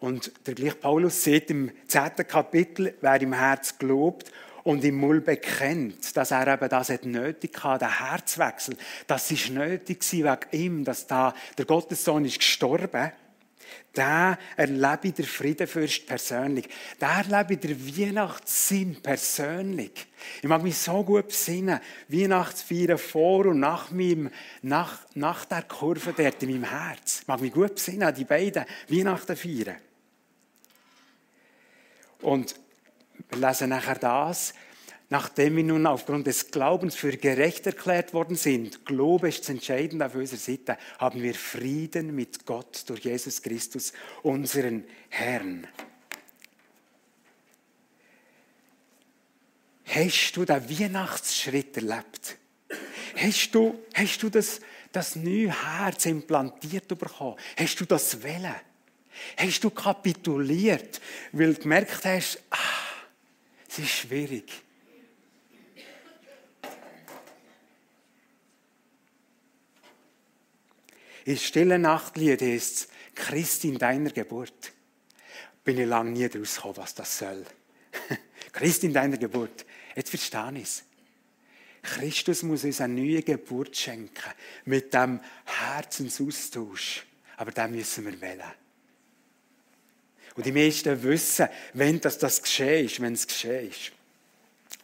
Und 0.00 0.32
der 0.48 0.54
gleiche 0.54 0.74
Paulus 0.74 1.22
sieht 1.22 1.48
im 1.50 1.70
zehnten 1.86 2.26
Kapitel, 2.26 2.94
wer 3.00 3.20
im 3.20 3.34
Herz 3.34 3.78
gelobt 3.78 4.32
und 4.64 4.84
im 4.84 4.96
Mund 4.96 5.24
bekennt, 5.24 6.16
dass 6.16 6.32
er 6.32 6.52
eben 6.52 6.68
das 6.68 6.90
hat 6.90 7.04
nötig 7.04 7.62
hatte, 7.62 7.84
den 7.84 7.98
Herzwechsel. 7.98 8.76
Das 9.06 9.30
ist 9.30 9.50
nötig 9.50 10.02
wegen 10.10 10.38
ihm, 10.50 10.84
dass 10.84 11.06
da 11.06 11.34
der 11.56 11.66
Gottessohn 11.66 12.24
ist 12.24 12.40
gestorben 12.40 13.12
der 13.94 14.38
erlebe 14.56 15.12
der 15.12 15.24
Friedenfürst 15.24 16.06
persönlich. 16.06 16.68
Der 17.00 17.08
erlebe 17.08 17.56
der 17.56 17.78
Weihnachtssinn 17.78 19.02
persönlich. 19.02 20.06
Ich 20.40 20.48
mag 20.48 20.62
mich 20.62 20.78
so 20.78 21.04
gut 21.04 21.28
besinnen. 21.28 21.80
Weihnachtsfeiern 22.08 22.98
vor 22.98 23.46
und 23.46 23.60
nach, 23.60 23.90
meinem, 23.90 24.30
nach, 24.62 25.00
nach 25.14 25.44
der 25.44 25.62
Kurve 25.62 26.14
dort 26.16 26.42
in 26.42 26.50
meinem 26.50 26.70
Herz. 26.70 27.20
Ich 27.20 27.28
mag 27.28 27.40
mich 27.40 27.52
gut 27.52 27.74
besinnen 27.74 28.14
die 28.14 28.24
beiden 28.24 28.64
Weihnachten 28.88 29.36
feiern. 29.36 29.76
Und 32.22 32.54
wir 33.28 33.48
lesen 33.48 33.68
nachher 33.70 33.96
das, 33.96 34.54
Nachdem 35.12 35.56
wir 35.56 35.64
nun 35.64 35.86
aufgrund 35.86 36.26
des 36.26 36.50
Glaubens 36.50 36.94
für 36.94 37.14
gerecht 37.14 37.66
erklärt 37.66 38.14
worden 38.14 38.34
sind, 38.34 38.86
Glaube 38.86 39.28
ist 39.28 39.46
entscheidend 39.50 40.02
auf 40.02 40.14
unserer 40.14 40.38
Seite, 40.38 40.78
haben 40.98 41.20
wir 41.20 41.34
Frieden 41.34 42.14
mit 42.14 42.46
Gott 42.46 42.84
durch 42.86 43.00
Jesus 43.00 43.42
Christus, 43.42 43.92
unseren 44.22 44.84
Herrn. 45.10 45.66
Hast 49.84 50.32
du 50.34 50.46
den 50.46 50.70
Weihnachtsschritt 50.70 51.76
erlebt? 51.76 52.38
Hast 53.14 53.54
du, 53.54 53.84
hast 53.92 54.22
du 54.22 54.30
das, 54.30 54.60
das 54.92 55.14
neue 55.14 55.50
Herz 55.50 56.06
implantiert 56.06 56.88
bekommen? 56.88 57.36
Hast 57.58 57.78
du 57.78 57.84
das 57.84 58.22
Wählen? 58.22 58.56
Hast 59.36 59.62
du 59.62 59.68
kapituliert, 59.68 61.02
weil 61.32 61.52
du 61.52 61.60
gemerkt 61.60 62.02
hast, 62.06 62.42
ah, 62.48 62.56
es 63.68 63.78
ist 63.78 63.90
schwierig. 63.90 64.62
In 71.24 71.36
Stille 71.36 71.78
Nachtlied 71.78 72.40
heißt 72.40 72.76
es, 72.76 72.88
Christ 73.14 73.64
in 73.64 73.78
deiner 73.78 74.10
Geburt. 74.10 74.72
Bin 75.64 75.78
ich 75.78 75.86
lange 75.86 76.10
nie 76.10 76.28
daraus 76.28 76.56
gekommen, 76.56 76.76
was 76.78 76.94
das 76.94 77.18
soll. 77.18 77.44
Christ 78.52 78.84
in 78.84 78.92
deiner 78.92 79.16
Geburt. 79.16 79.64
Jetzt 79.94 80.10
verstehe 80.10 80.52
ich 80.56 80.62
es. 80.62 80.84
Christus 81.82 82.42
muss 82.42 82.64
uns 82.64 82.80
eine 82.80 82.94
neue 82.94 83.22
Geburt 83.22 83.76
schenken. 83.76 84.32
Mit 84.64 84.94
dem 84.94 85.20
Herzensaustausch. 85.44 87.04
Aber 87.36 87.50
den 87.50 87.72
müssen 87.72 88.04
wir 88.04 88.20
wählen. 88.20 88.52
Und 90.34 90.46
die 90.46 90.52
meisten 90.52 91.02
wissen, 91.02 91.48
wenn 91.74 92.00
das, 92.00 92.18
das 92.18 92.42
geschehen 92.42 92.86
ist, 92.86 93.00
wenn 93.00 93.12
es 93.12 93.26
geschehen 93.26 93.68
ist. 93.68 93.92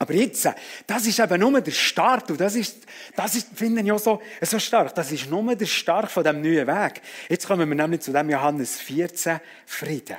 Aber 0.01 0.15
jetzt, 0.15 0.49
das 0.87 1.07
ist 1.07 1.19
eben 1.19 1.41
nur 1.41 1.61
der 1.61 1.73
Start. 1.73 2.31
Und 2.31 2.41
das 2.41 2.55
ist, 2.55 2.77
das 3.17 3.35
ist, 3.35 3.49
finde 3.55 3.83
ich 3.83 3.91
auch 3.91 3.99
so, 3.99 4.23
so 4.41 4.59
stark. 4.59 4.95
Das 4.95 5.11
ist 5.11 5.29
nur 5.29 5.57
der 5.57 5.67
Start 5.67 6.11
von 6.11 6.23
dem 6.23 6.41
neuen 6.41 6.67
Weg. 6.67 7.03
Jetzt 7.29 7.47
kommen 7.49 7.69
wir 7.69 7.75
nämlich 7.75 8.03
zu 8.03 8.13
dem 8.13 8.31
Johannes 8.31 8.81
14, 8.81 9.41
Frieden. 9.67 10.17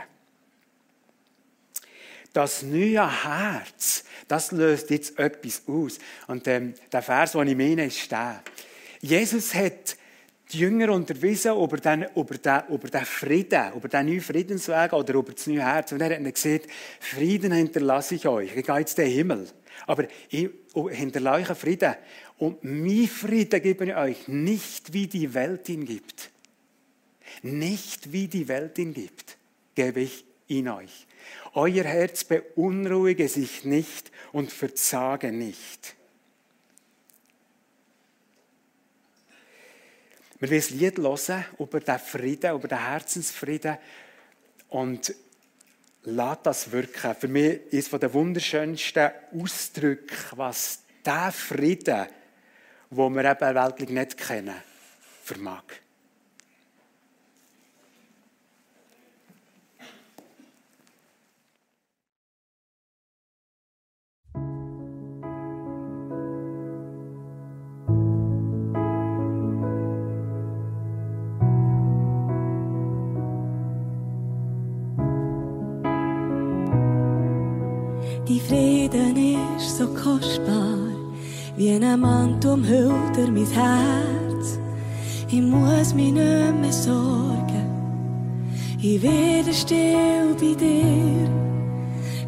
Das 2.33 2.61
neue 2.61 3.23
Herz, 3.23 4.03
das 4.27 4.51
löst 4.51 4.89
jetzt 4.89 5.17
etwas 5.17 5.63
aus. 5.65 5.97
Und 6.27 6.47
ähm, 6.47 6.73
der 6.91 7.01
Vers, 7.01 7.31
den 7.31 7.47
ich 7.47 7.57
meine, 7.57 7.85
ist 7.85 8.11
der. 8.11 8.43
Jesus 9.01 9.55
hat 9.55 9.95
die 10.51 10.59
Jünger 10.59 10.91
unterwiesen 10.91 11.55
über 11.55 11.77
den, 11.77 12.05
über, 12.15 12.35
den, 12.35 12.61
über 12.69 12.87
den 12.87 13.05
Frieden, 13.05 13.73
über 13.75 13.87
den 13.87 14.07
neuen 14.07 14.21
Friedensweg 14.21 14.93
oder 14.93 15.13
über 15.13 15.31
das 15.31 15.47
neue 15.47 15.61
Herz. 15.61 15.91
Und 15.91 16.01
er 16.01 16.09
hat 16.09 16.19
ihnen 16.19 16.33
gesagt, 16.33 16.67
Frieden 16.99 17.51
hinterlasse 17.51 18.15
ich 18.15 18.27
euch. 18.27 18.55
Ich 18.55 18.65
gehe 18.65 18.77
jetzt 18.77 18.97
den 18.97 19.09
Himmel. 19.09 19.47
Aber 19.89 20.08
ich 20.30 20.52
hinterlasse 20.91 21.52
euch 21.52 21.58
Frieden. 21.58 21.95
Und 22.38 22.63
mein 22.63 23.08
Frieden 23.08 23.60
gebe 23.60 23.86
ich 23.86 23.95
euch 23.95 24.28
nicht, 24.28 24.93
wie 24.93 25.08
die 25.08 25.34
Welt 25.34 25.67
ihn 25.67 25.84
gibt. 25.84 26.30
Nicht 27.41 28.12
wie 28.12 28.28
die 28.28 28.47
Welt 28.47 28.78
ihn 28.78 28.93
gibt, 28.93 29.36
gebe 29.73 30.02
ich 30.02 30.25
ihn 30.47 30.69
euch. 30.69 31.08
Euer 31.56 31.86
Herz 31.86 32.23
beunruhige 32.23 33.28
sich 33.28 33.65
nicht 33.65 34.12
und 34.32 34.52
verzage 34.52 35.32
nicht. 35.32 35.95
Wir 40.38 40.52
wollen 40.52 40.63
ein 40.69 40.78
Lied 40.78 40.97
hören 40.99 41.45
über 41.58 41.80
den 41.80 41.97
Frieden, 41.97 42.56
über 42.56 42.67
den 42.67 42.86
Herzensfrieden. 42.88 43.80
Und 44.67 45.15
lass 46.03 46.38
das 46.43 46.71
wirken. 46.71 47.15
Für 47.15 47.27
mich 47.27 47.62
ist 47.71 47.89
von 47.89 47.99
den 47.99 48.13
wunderschönsten 48.13 49.12
Ausdrücken, 49.33 50.17
was 50.35 50.83
der 51.05 51.31
Frieden, 51.31 52.07
den 52.89 53.15
wir 53.15 53.25
eben 53.25 53.55
weltlich 53.55 53.89
nicht 53.89 54.17
kennen, 54.17 54.55
vermag. 55.23 55.63
Die 78.29 78.39
Frieden 78.39 79.17
ist 79.57 79.79
so 79.79 79.87
kostbar, 79.87 80.77
wie 81.57 81.71
ein 81.71 81.99
Mantel 81.99 82.51
umhüllt 82.51 83.17
er 83.17 83.31
mein 83.31 83.47
Herz. 83.47 84.59
Ich 85.27 85.41
muss 85.41 85.95
mich 85.95 86.11
nicht 86.11 86.61
mehr 86.61 86.71
sorgen, 86.71 87.69
ich 88.79 89.01
werde 89.01 89.51
still 89.51 90.35
bei 90.39 90.53
dir. 90.53 91.27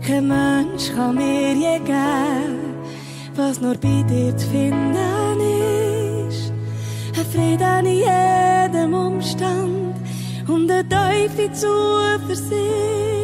Kein 0.07 0.27
Mensch 0.27 0.91
kann 0.95 1.17
mir 1.17 1.53
je 1.53 1.77
geben, 1.77 2.81
was 3.35 3.61
nur 3.61 3.75
bei 3.75 4.03
dir 4.09 4.35
zu 4.35 4.47
finden 4.47 5.39
ist. 6.27 6.51
Ein 7.15 7.25
Frieden 7.31 7.85
in 7.85 7.99
jedem 7.99 8.93
Umstand 8.95 9.95
und 10.47 10.71
eine 10.71 10.83
tiefe 10.83 11.51
Zuversicht. 11.53 13.20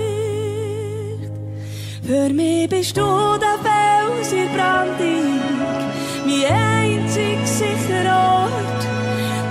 Für 2.08 2.30
mich 2.30 2.70
bist 2.70 2.96
du 2.96 3.02
der 3.02 3.60
Fels 3.62 4.32
in 4.32 4.48
Brandung, 4.56 5.42
mein 6.26 7.02
einzig 7.02 7.38
sicherer 7.46 8.46
Ort. 8.46 8.82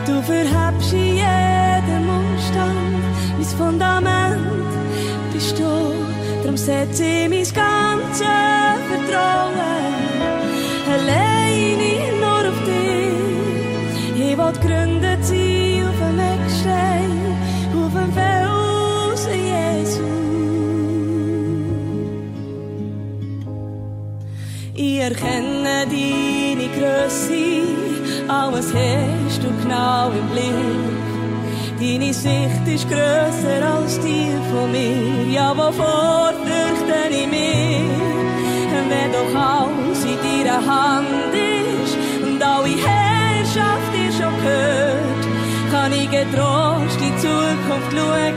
Du 0.07 0.23
verhebst 0.23 0.95
in 0.95 1.16
jedem 1.16 2.09
Umstand 2.09 3.05
mein 3.37 3.45
Fundament 3.59 4.73
bist 5.35 5.59
du. 5.59 5.92
Darum 6.42 6.57
setze 6.57 7.05
ich 7.05 7.29
mein 7.29 7.45
ganzes 7.53 8.27
Vertrauen 8.88 9.57
erkenne 25.11 25.87
deine 25.87 26.69
Größe, 26.77 27.62
alles 28.27 28.73
hast 28.75 29.42
du 29.42 29.49
genau 29.62 30.11
im 30.11 30.27
Blick. 30.33 30.97
Deine 31.79 32.12
Sicht 32.12 32.66
ist 32.66 32.88
grösser 32.88 33.61
als 33.75 34.01
die 34.01 34.33
von 34.51 34.73
mir, 34.73 35.33
ja, 35.33 35.57
wovor 35.57 36.33
fürchte 36.45 36.99
ich 37.11 37.29
mich? 37.29 37.87
Wenn 38.88 39.11
doch 39.12 39.35
alles 39.35 40.05
in 40.05 40.19
deiner 40.25 40.61
Hand 40.64 41.35
ist 41.35 41.97
und 42.27 42.42
alle 42.42 42.69
Herrschaft 42.69 43.90
dir 43.95 44.12
schon 44.12 44.35
gehört, 44.37 45.23
kann 45.73 45.92
ich 45.92 46.11
getrost 46.11 47.01
in 47.01 47.12
die 47.12 47.16
Zukunft 47.19 47.92
schauen, 47.92 48.35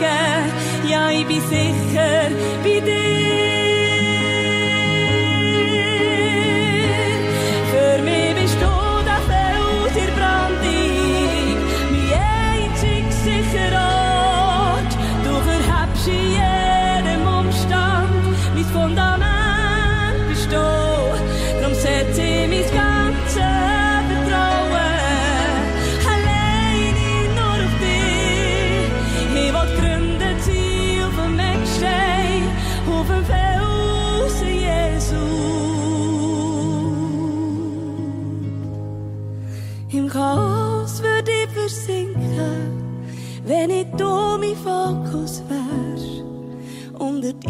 ja, 0.90 1.10
ich 1.10 1.26
bin 1.26 1.42
sicher 1.50 2.30
bei 2.64 2.80
dir. 2.80 3.59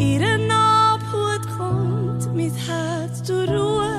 Ihren 0.00 0.50
Obhut 0.50 1.46
kommt 1.56 2.34
mein 2.34 2.52
Herz 2.54 3.22
zur 3.22 3.46
Ruhe. 3.46 3.90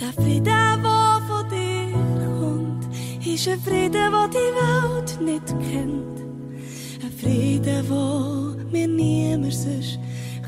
Der 0.00 0.12
Frieden, 0.12 0.44
der 0.44 1.20
von 1.26 1.48
dir 1.50 1.92
kommt, 2.38 2.86
ist 3.26 3.48
ein 3.48 3.60
Frieden, 3.60 4.12
den 4.12 4.30
die 4.30 4.52
Welt 4.60 5.20
nicht 5.20 5.48
kennt. 5.70 6.20
Ein 7.02 7.12
Frieden, 7.20 7.84
den 7.88 8.70
mir 8.70 8.88
niemand 8.88 9.52
sonst 9.52 9.98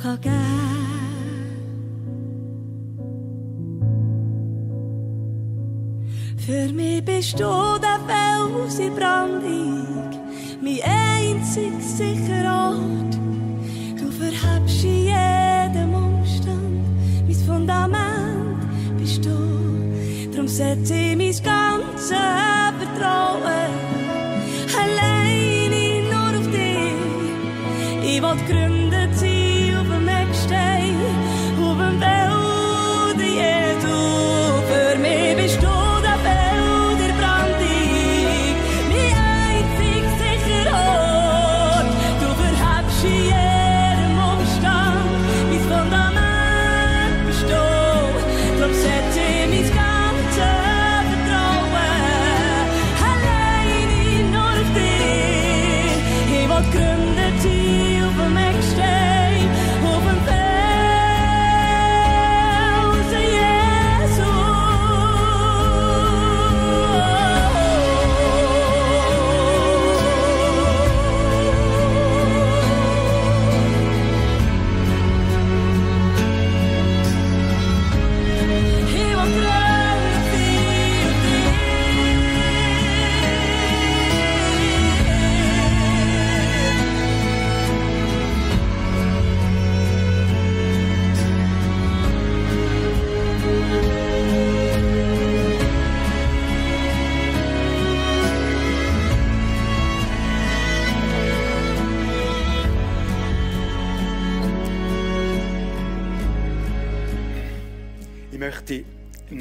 kann 0.00 0.20
geben. 0.20 0.80
Für 6.36 6.72
mich 6.72 7.04
bist 7.04 7.34
du 7.38 7.78
der 7.80 8.00
Fels 8.06 8.78
in 8.78 8.94
Brandung, 8.94 10.10
mein 10.62 10.80
einzig 10.82 11.72
sicherer 11.80 12.70
Ort. 12.70 13.14
Du 13.98 14.10
verhebst 14.10 14.84
in 14.84 15.04
jedem 15.04 15.94
Umstand 15.94 16.84
mein 17.26 17.34
Fundament, 17.34 18.60
bist 18.98 19.24
du. 19.24 20.30
Darum 20.30 20.48
setze 20.48 20.94
ich 20.94 21.16
mein 21.16 21.44
ganzes 21.44 22.16
Vertrauen 22.78 23.59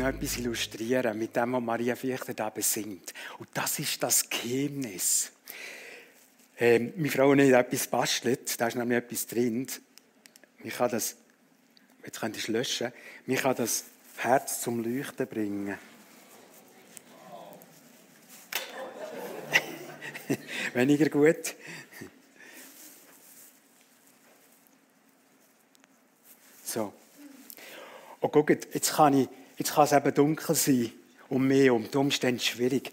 etwas 0.10 0.38
illustrieren 0.38 1.18
mit 1.18 1.36
dem, 1.36 1.54
was 1.54 1.62
Maria 1.62 1.96
Fichter 1.96 2.34
da 2.34 2.50
besingt. 2.50 3.14
Und 3.38 3.50
das 3.54 3.80
ist 3.80 4.02
das 4.02 4.30
Geheimnis. 4.30 5.32
Ähm, 6.58 6.94
meine 6.98 7.10
Frau 7.10 7.34
ich 7.34 7.54
haben 7.54 7.66
etwas 7.66 7.88
bastelt, 7.88 8.60
da 8.60 8.68
ist 8.68 8.76
nämlich 8.76 8.98
etwas 8.98 9.28
drin. 9.28 9.68
Ich 10.64 10.76
kann 10.76 10.92
das, 10.92 11.16
jetzt 12.04 12.20
könnt 12.20 12.36
ihr 12.36 12.42
es 12.42 12.48
löschen, 12.50 12.92
mich 13.26 13.42
kann 13.42 13.56
das 13.56 13.86
Herz 14.18 14.62
zum 14.62 14.84
Leuchten 14.84 15.26
bringen. 15.28 15.78
Weniger 20.74 21.10
gut. 21.10 21.56
So. 26.66 26.94
Und 28.20 28.32
guckt, 28.34 28.68
jetzt 28.74 28.94
kann, 28.94 29.14
ich, 29.14 29.30
jetzt 29.60 29.74
kann 29.74 29.84
es 29.84 29.92
eben 29.92 30.14
dunkel 30.14 30.56
sein 30.56 30.92
um 31.30 31.48
mich, 31.48 31.70
um 31.70 31.90
die 31.90 31.98
Umstände 31.98 32.44
schwierig. 32.44 32.92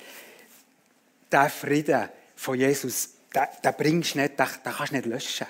Der 1.33 1.49
Frieden 1.49 2.11
von 2.35 2.59
Jesus, 2.59 3.15
den, 3.35 3.47
den 3.65 3.75
bringst 3.75 4.15
du 4.15 4.19
nicht, 4.19 4.39
den, 4.39 4.47
den 4.47 4.73
kannst 4.73 4.93
du 4.93 4.97
nicht 4.97 5.07
löschen. 5.07 5.47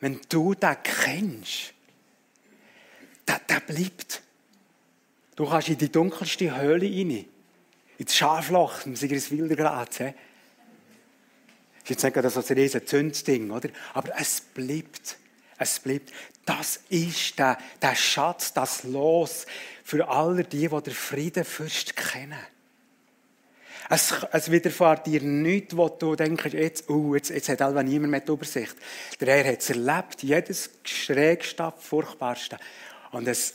Wenn 0.00 0.18
du 0.30 0.54
den 0.54 0.76
kennst, 0.82 1.74
der, 3.26 3.40
der 3.40 3.60
bleibt. 3.60 4.22
Du 5.36 5.46
kannst 5.46 5.68
in 5.68 5.78
die 5.78 5.92
dunkelste 5.92 6.56
Höhle 6.56 6.86
rein, 6.86 7.26
ins 7.98 8.16
Schafloch, 8.16 8.86
im 8.86 8.96
Sigriswilder 8.96 9.56
Graz. 9.56 9.98
He? 9.98 10.14
ist 11.86 12.02
gerade 12.02 12.30
so 12.30 12.40
ein 12.40 12.58
riesen 12.58 12.86
Zündding, 12.86 13.50
oder? 13.50 13.68
Aber 13.94 14.12
es 14.18 14.40
bleibt. 14.40 15.16
Es 15.58 15.80
bleibt. 15.80 16.12
Das 16.44 16.80
ist 16.88 17.38
der, 17.38 17.58
der 17.82 17.94
Schatz, 17.94 18.52
das 18.52 18.84
Los 18.84 19.46
für 19.84 20.08
alle 20.08 20.44
die, 20.44 20.68
die 20.68 20.82
den 20.82 20.94
Friedenfürst 20.94 21.96
kennen. 21.96 22.38
Es, 23.90 24.14
es 24.32 24.50
widerfährt 24.50 25.06
dir 25.06 25.22
nichts, 25.22 25.74
wo 25.76 25.88
du 25.88 26.14
denkst, 26.14 26.52
jetzt, 26.52 26.90
uh, 26.90 27.14
jetzt, 27.14 27.30
jetzt 27.30 27.48
hat 27.48 27.62
einfach 27.62 27.82
niemand 27.82 28.10
mehr 28.10 28.20
die 28.20 28.32
Übersicht. 28.32 28.76
Der 29.18 29.34
Herr 29.34 29.52
hat 29.52 29.60
es 29.60 29.70
erlebt, 29.70 30.22
jedes 30.22 30.70
Schrägste, 30.84 31.72
Furchtbarste. 31.78 32.58
Und 33.12 33.26
es, 33.26 33.54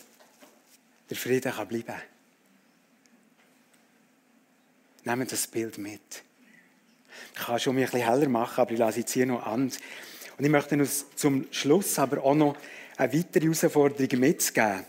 der 1.10 1.18
Frieden 1.18 1.52
kann 1.52 1.68
bleiben. 1.68 2.02
Nehmt 5.04 5.32
das 5.32 5.46
Bild 5.46 5.78
mit. 5.78 6.24
Ich 7.36 7.42
kann 7.42 7.60
schon 7.60 7.78
ein 7.78 7.84
bisschen 7.84 8.02
heller 8.02 8.30
machen, 8.30 8.62
aber 8.62 8.72
ich 8.72 8.80
lasse 8.80 9.02
jetzt 9.02 9.12
hier 9.12 9.28
noch 9.28 9.46
an. 9.46 9.72
Und 10.38 10.46
ich 10.46 10.52
möchte 10.52 10.76
uns 10.76 11.06
zum 11.16 11.48
Schluss 11.52 12.00
aber 12.00 12.24
auch 12.24 12.36
noch 12.36 12.58
eine 12.98 13.14
weitere 13.14 13.46
Herausforderung 13.46 14.20
mitzugeben. 14.20 14.86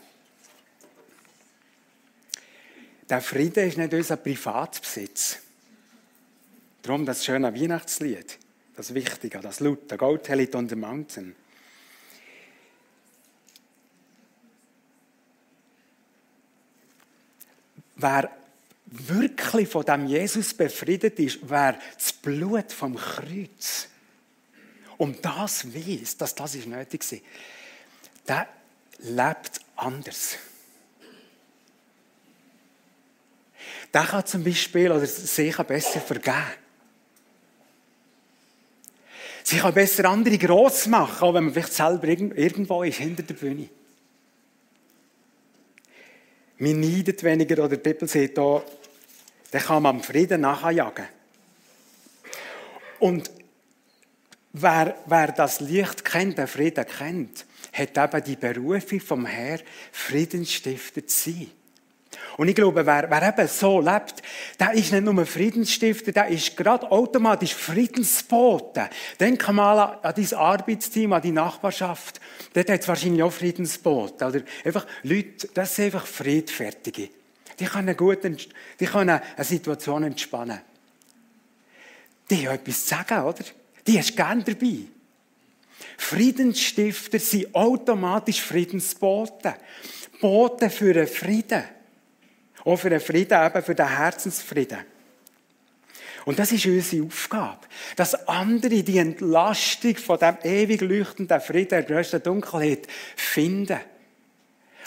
Der 3.09 3.21
Frieden 3.21 3.69
ist 3.69 3.77
nicht 3.77 3.93
unser 3.93 4.17
Privatbesitz. 4.17 5.39
Darum 6.83 7.05
das 7.05 7.25
schöne 7.25 7.55
Weihnachtslied, 7.55 8.39
das 8.77 8.95
Wichtige, 8.95 9.41
das 9.41 9.61
Luther, 9.61 9.97
Gold 9.97 10.29
Hell 10.29 10.49
on 10.55 10.69
the 10.69 10.77
Mountain. 10.77 11.35
Wer 17.97 18.31
wirklich 18.87 19.69
von 19.69 19.85
dem 19.85 20.07
Jesus 20.07 20.55
befriedet 20.55 21.19
ist, 21.19 21.39
wer 21.43 21.79
das 21.95 22.13
Blut 22.13 22.73
vom 22.73 22.97
Kreuz 22.97 23.89
um 24.99 25.21
das 25.21 25.75
weiß, 25.75 26.17
dass 26.17 26.35
das 26.35 26.55
ist 26.55 26.67
nötig 26.67 27.01
ist, 27.01 27.23
der 28.27 28.49
lebt 28.99 29.61
anders. 29.77 30.37
Der 33.93 34.05
kann 34.05 34.27
zum 34.27 34.43
Beispiel 34.43 34.91
oder 34.91 35.07
sie 35.07 35.51
kann 35.51 35.67
besser 35.67 36.01
vergeben. 36.01 36.37
Sie 39.45 39.59
kann 39.59 39.75
besser 39.75 40.07
andere 40.07 40.39
gross 40.39 40.87
machen, 40.87 41.23
auch 41.23 41.35
wenn 41.35 41.45
man 41.45 41.53
vielleicht 41.53 41.75
selber 41.75 42.09
irgendwo 42.09 42.83
ist, 42.83 42.99
hinter 42.99 43.23
der 43.23 43.35
Bühne. 43.35 43.69
Man 46.59 46.81
neidet 46.81 47.23
weniger, 47.23 47.63
oder 47.65 47.77
die 47.77 47.83
Bibel 47.83 48.09
sagt 48.09 48.39
da, 48.39 48.63
dann 49.51 49.63
kann 49.63 49.83
man 49.83 49.97
am 49.97 50.03
Frieden 50.03 50.41
nachjagen. 50.41 51.07
Und 52.99 53.31
wer, 54.55 54.95
wer 55.07 55.33
das 55.33 55.61
Licht 55.61 56.05
kennt, 56.05 56.39
den 56.39 56.47
Frieden 56.47 56.87
kennt, 56.87 57.45
hat 57.73 57.99
eben 57.99 58.25
die 58.25 58.37
Berufung 58.37 59.01
vom 59.01 59.27
Herr, 59.27 59.59
Friedensstifter 59.93 61.07
zu 61.07 61.31
sein. 61.31 61.51
Und 62.37 62.49
ich 62.49 62.55
glaube, 62.55 62.87
wer, 62.87 63.11
wer 63.11 63.29
eben 63.29 63.49
so 63.49 63.81
lebt, 63.81 64.23
der 64.59 64.73
ist 64.73 64.93
nicht 64.93 65.05
nur 65.05 65.27
Friedensstifter, 65.27 66.13
der 66.13 66.29
ist 66.29 66.57
gerade 66.57 66.91
automatisch 66.91 67.55
Friedensbote. 67.55 68.89
Denk 69.19 69.53
mal 69.53 69.79
an, 69.79 69.99
an 70.03 70.15
dein 70.17 70.39
Arbeitsteam, 70.39 71.13
an 71.13 71.23
die 71.23 71.33
Nachbarschaft. 71.33 72.21
Dort 72.53 72.71
hat 72.71 72.81
es 72.81 72.89
wahrscheinlich 72.89 73.23
auch 73.23 73.33
Friedensbote. 73.33 74.25
Oder 74.25 74.41
einfach 74.65 74.87
Leute, 75.03 75.49
das 75.55 75.75
sind 75.75 75.87
einfach 75.87 76.07
Friedfertige. 76.07 77.11
Die 77.59 77.67
können 77.67 77.97
gut, 77.97 78.19
die 78.25 78.87
können 78.87 79.21
eine 79.37 79.45
Situation 79.45 80.05
entspannen. 80.05 80.61
Die 82.31 82.49
haben 82.49 82.55
etwas 82.55 82.87
zu 82.87 82.95
sagen, 82.95 83.25
oder? 83.25 83.45
Die 83.87 83.99
hast 83.99 84.11
du 84.11 84.17
gern 84.17 84.45
dabei. 84.45 84.79
Friedensstifter 85.99 87.19
sind 87.19 87.55
automatisch 87.55 88.43
Friedensboten. 88.43 89.55
Boten 90.21 90.71
für 90.71 90.95
einen 90.95 91.07
Frieden. 91.07 91.65
Auch 92.65 92.77
für 92.77 92.91
den 92.91 93.01
Frieden, 93.01 93.47
eben 93.47 93.63
für 93.63 93.75
den 93.75 93.89
Herzensfrieden. 93.89 94.79
Und 96.25 96.39
das 96.39 96.53
ist 96.53 96.65
unsere 96.65 97.05
Aufgabe. 97.05 97.67
Dass 97.97 98.15
andere 98.27 98.83
die 98.83 98.99
Entlastung 98.99 99.97
von 99.97 100.19
dem 100.19 100.39
ewig 100.43 100.81
leuchtenden 100.81 101.41
Frieden 101.41 101.69
der 101.69 101.83
grössten 101.83 102.23
Dunkelheit 102.23 102.87
finden. 103.17 103.81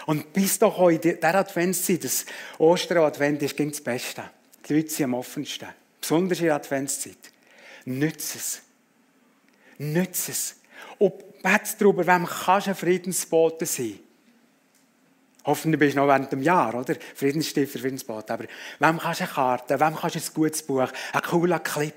Und 0.08 0.34
bis 0.34 0.58
doch 0.58 0.90
in 0.90 1.02
dieser 1.02 1.36
Adventszeit, 1.36 2.04
das 2.04 2.26
Osteradvent 2.58 3.44
ist 3.44 3.56
gegen 3.56 3.72
das 3.72 3.82
Beste. 3.82 4.24
Die 4.68 4.74
Leute 4.74 4.90
sind 4.90 5.06
am 5.06 5.14
offensten. 5.14 5.68
Besonders 6.02 6.40
in 6.40 6.46
der 6.46 6.56
Adventszeit. 6.56 7.18
Nütze 7.86 8.38
es. 8.38 8.62
Nütze 9.78 10.32
es. 10.32 10.56
Und 10.98 11.42
bet 11.42 11.76
darüber, 11.80 12.06
wem 12.06 12.26
kannst 12.26 12.68
ein 12.68 12.76
Friedensbote 12.76 13.66
sein? 13.66 14.00
Hoffentlich 15.46 15.80
bist 15.80 15.96
du 15.96 16.02
noch 16.02 16.08
während 16.08 16.32
dem 16.32 16.42
Jahr, 16.42 16.76
oder? 16.76 16.96
Friedensstifter, 17.16 17.80
Friedensbad. 17.80 18.30
Aber 18.32 18.44
wem 18.80 18.98
kannst 19.00 19.22
du 19.22 19.24
eine 19.24 19.34
Karte, 19.34 19.80
wem 19.80 19.96
kannst 19.96 20.16
du 20.16 20.20
ein 20.20 20.34
gutes 20.34 20.62
Buch, 20.62 20.92
ein 21.14 21.22
cooler 21.22 21.60
Clip, 21.60 21.94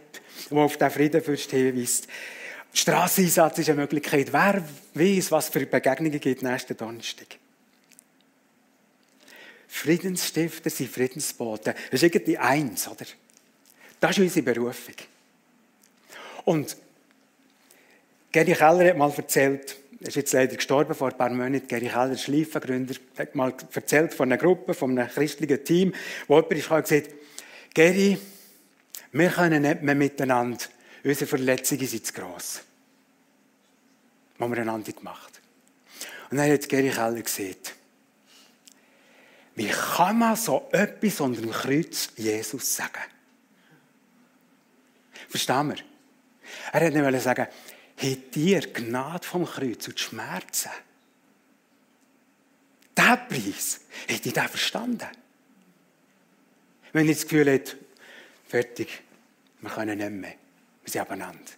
der 0.50 0.58
auf 0.58 0.76
den 0.76 0.90
Friedenfürst 0.90 1.50
hinweist. 1.50 2.06
Strasseinsatz 2.72 3.58
ist 3.58 3.68
eine 3.68 3.80
Möglichkeit. 3.80 4.32
Wer 4.32 4.62
weiß, 4.94 5.32
was 5.32 5.48
für 5.48 5.66
Begegnungen 5.66 6.20
gibt 6.20 6.42
nächsten 6.42 6.76
Donnerstag? 6.76 7.26
Friedensstifter 9.66 10.70
sind 10.70 10.90
Friedensboten. 10.90 11.74
Das 11.74 12.02
ist 12.02 12.02
irgendwie 12.02 12.38
eins, 12.38 12.86
oder? 12.86 13.06
Das 13.98 14.12
ist 14.12 14.18
unsere 14.18 14.44
Berufung. 14.44 14.94
Und 16.44 16.76
Gary 18.32 18.54
Keller 18.54 18.90
hat 18.90 18.96
mal 18.96 19.12
erzählt, 19.16 19.76
er 20.00 20.08
ist 20.08 20.16
jetzt 20.16 20.32
leider 20.32 20.56
gestorben 20.56 20.94
vor 20.94 21.08
ein 21.08 21.16
paar 21.16 21.30
Monaten, 21.30 21.66
Gary 21.66 21.88
Keller, 21.88 22.16
Schleifengründer, 22.16 22.94
hat 23.18 23.34
mal 23.34 23.52
erzählt 23.72 24.14
von 24.14 24.28
einer 24.28 24.40
Gruppe, 24.40 24.72
von 24.72 24.96
einem 24.96 25.10
christlichen 25.10 25.64
Team, 25.64 25.94
wo 26.28 26.36
jemand 26.36 26.52
ist 26.52 26.70
und 26.70 26.82
gesagt, 26.82 27.14
Gary, 27.74 28.18
wir 29.12 29.30
können 29.30 29.62
nicht 29.62 29.82
mehr 29.82 29.94
miteinander, 29.94 30.64
unsere 31.02 31.26
Verletzungen 31.26 31.86
sind 31.86 32.06
zu 32.06 32.12
gross. 32.12 32.60
Was 34.38 34.50
wir 34.50 34.58
einander 34.58 34.92
gemacht. 34.92 35.40
Und 36.30 36.36
dann 36.38 36.50
hat 36.50 36.68
Gary 36.68 36.90
Keller 36.90 37.20
gesagt, 37.20 37.74
wie 39.56 39.68
kann 39.68 40.18
man 40.18 40.36
so 40.36 40.68
etwas 40.70 41.20
unter 41.20 41.42
dem 41.42 41.50
Kreuz 41.50 42.10
Jesus 42.16 42.76
sagen? 42.76 43.02
Verstehen 45.28 45.68
wir? 45.68 45.76
Er 46.72 46.86
hat 46.86 46.94
nicht 46.94 47.22
sagen, 47.22 47.46
hat 48.02 48.34
dir 48.34 48.60
Gnade 48.72 49.26
vom 49.26 49.44
Kreuz 49.44 49.86
und 49.88 49.98
die 49.98 50.02
Schmerzen. 50.02 50.70
Der 52.96 53.16
Preis, 53.16 53.80
hat 54.08 54.24
den 54.24 54.32
verstanden? 54.32 55.08
Wenn 56.92 57.08
ich 57.08 57.18
das 57.18 57.22
Gefühl 57.24 57.52
habe, 57.52 57.64
fertig, 58.48 59.02
wir 59.60 59.70
können 59.70 59.98
nicht 59.98 60.10
mehr, 60.10 60.34
wir 60.82 60.90
sind 60.90 61.00
abeinander. 61.00 61.52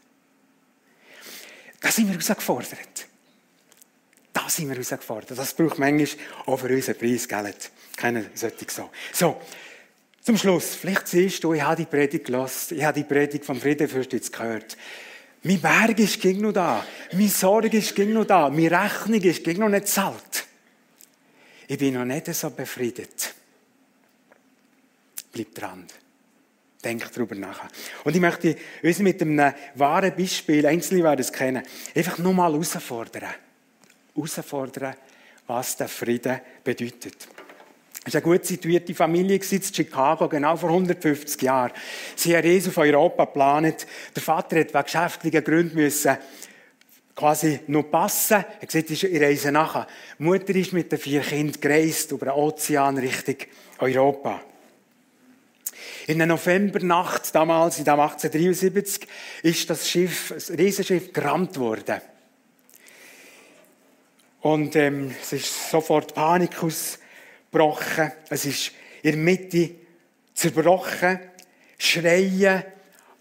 Da 1.81 1.91
sind 1.91 2.07
wir 2.07 2.15
herausgefordert. 2.15 3.07
Da 4.33 4.49
sind 4.49 4.69
wir 4.69 4.77
herausgefordert. 4.77 5.37
Das 5.37 5.55
braucht 5.55 5.79
manchmal 5.79 6.25
auch 6.47 6.59
für 6.59 6.69
unseren 6.69 6.97
Preis 6.97 7.27
Geld. 7.27 7.71
Keine 7.97 8.31
solche 8.35 8.67
so. 8.69 8.91
So, 9.13 9.41
zum 10.23 10.37
Schluss. 10.37 10.75
Vielleicht 10.75 11.09
siehst 11.09 11.43
du, 11.43 11.55
ich 11.55 11.63
habe 11.63 11.77
die 11.77 11.87
Predigt 11.87 12.27
gelassen. 12.27 12.77
Ich 12.77 12.85
habe 12.85 13.01
die 13.01 13.05
Predigt 13.05 13.45
vom 13.45 13.61
Friedenfürst 13.61 14.13
jetzt 14.13 14.33
gehört. 14.33 14.77
Mein 15.45 15.61
Berg 15.61 15.99
ist 15.99 16.21
gegen 16.21 16.41
noch 16.41 16.53
da. 16.53 16.85
Meine 17.13 17.29
Sorge 17.29 17.77
ist 17.77 17.95
gegen 17.95 18.13
noch 18.13 18.25
da. 18.25 18.49
Meine 18.49 18.71
Rechnung 18.71 19.21
ist 19.21 19.43
gegen 19.43 19.61
noch 19.61 19.69
nicht 19.69 19.89
zahlt. 19.89 20.47
Ich 21.67 21.79
bin 21.79 21.95
noch 21.95 22.05
nicht 22.05 22.33
so 22.33 22.51
befriedet. 22.51 23.35
Bleib 25.33 25.55
dran. 25.55 25.87
Denk 26.85 27.13
darüber 27.13 27.35
nach. 27.35 27.61
Und 28.05 28.15
ich 28.15 28.21
möchte 28.21 28.57
uns 28.83 28.99
mit 28.99 29.23
einem 29.23 29.53
wahren 29.75 30.15
Beispiel, 30.17 30.67
Einzelne 30.67 31.05
werden 31.05 31.21
es 31.21 31.33
kennen, 31.33 31.63
einfach 31.95 32.19
nur 32.19 32.35
mal 32.35 32.53
herausfordern. 32.53 33.35
Herausfordern, 34.15 34.95
was 35.47 35.77
der 35.77 35.89
Frieden 35.89 36.41
bedeutet. 36.63 37.29
Es 38.05 38.15
war 38.15 38.21
eine 38.21 38.33
gut 38.33 38.45
situierte 38.45 38.95
Familie 38.95 39.37
in 39.37 39.63
Chicago, 39.63 40.29
genau 40.29 40.57
vor 40.57 40.71
150 40.71 41.41
Jahren. 41.43 41.73
Sie 42.17 42.37
haben 42.37 42.45
Reise 42.45 42.71
auf 42.71 42.79
Europa 42.79 43.27
geplant. 43.27 43.87
Der 44.15 44.23
Vater 44.23 44.59
hat 44.59 44.75
wegen 44.75 44.83
geschäftlichen 44.83 45.45
Gründen 45.45 45.77
müssen 45.77 46.17
quasi 47.15 47.61
noch 47.69 47.85
passen. 47.85 48.39
Er 48.39 48.63
hat 48.63 48.69
gesagt, 48.69 48.91
ich 48.91 49.05
reise 49.05 49.53
nachher. 49.53 49.87
Die 50.19 50.25
Mutter 50.25 50.55
ist 50.57 50.73
mit 50.73 50.91
den 50.91 50.99
vier 50.99 51.21
Kindern 51.21 51.61
gereist 51.61 52.11
über 52.11 52.27
den 52.27 52.35
Ozean 52.35 52.99
Richtung 52.99 53.37
Europa. 53.79 54.41
In 56.09 56.19
der 56.19 56.27
Novembernacht 56.27 57.33
damals, 57.33 57.79
in 57.79 57.89
1873, 57.89 59.07
ist 59.45 59.71
das 59.71 59.89
Schiff, 59.89 60.33
das 60.35 60.51
Riesenschiff 60.51 61.13
gerammt 61.13 61.57
worden. 61.59 62.01
Und 64.41 64.75
ähm, 64.75 65.15
es 65.21 65.33
ist 65.33 65.71
sofort 65.71 66.15
Panik 66.15 66.61
aus 66.65 66.99
gebrochen. 67.53 68.11
Es 68.31 68.47
ist 68.47 68.73
in 69.03 69.13
der 69.13 69.21
Mitte 69.21 69.71
zerbrochen. 70.35 71.21
Schreien. 71.79 72.65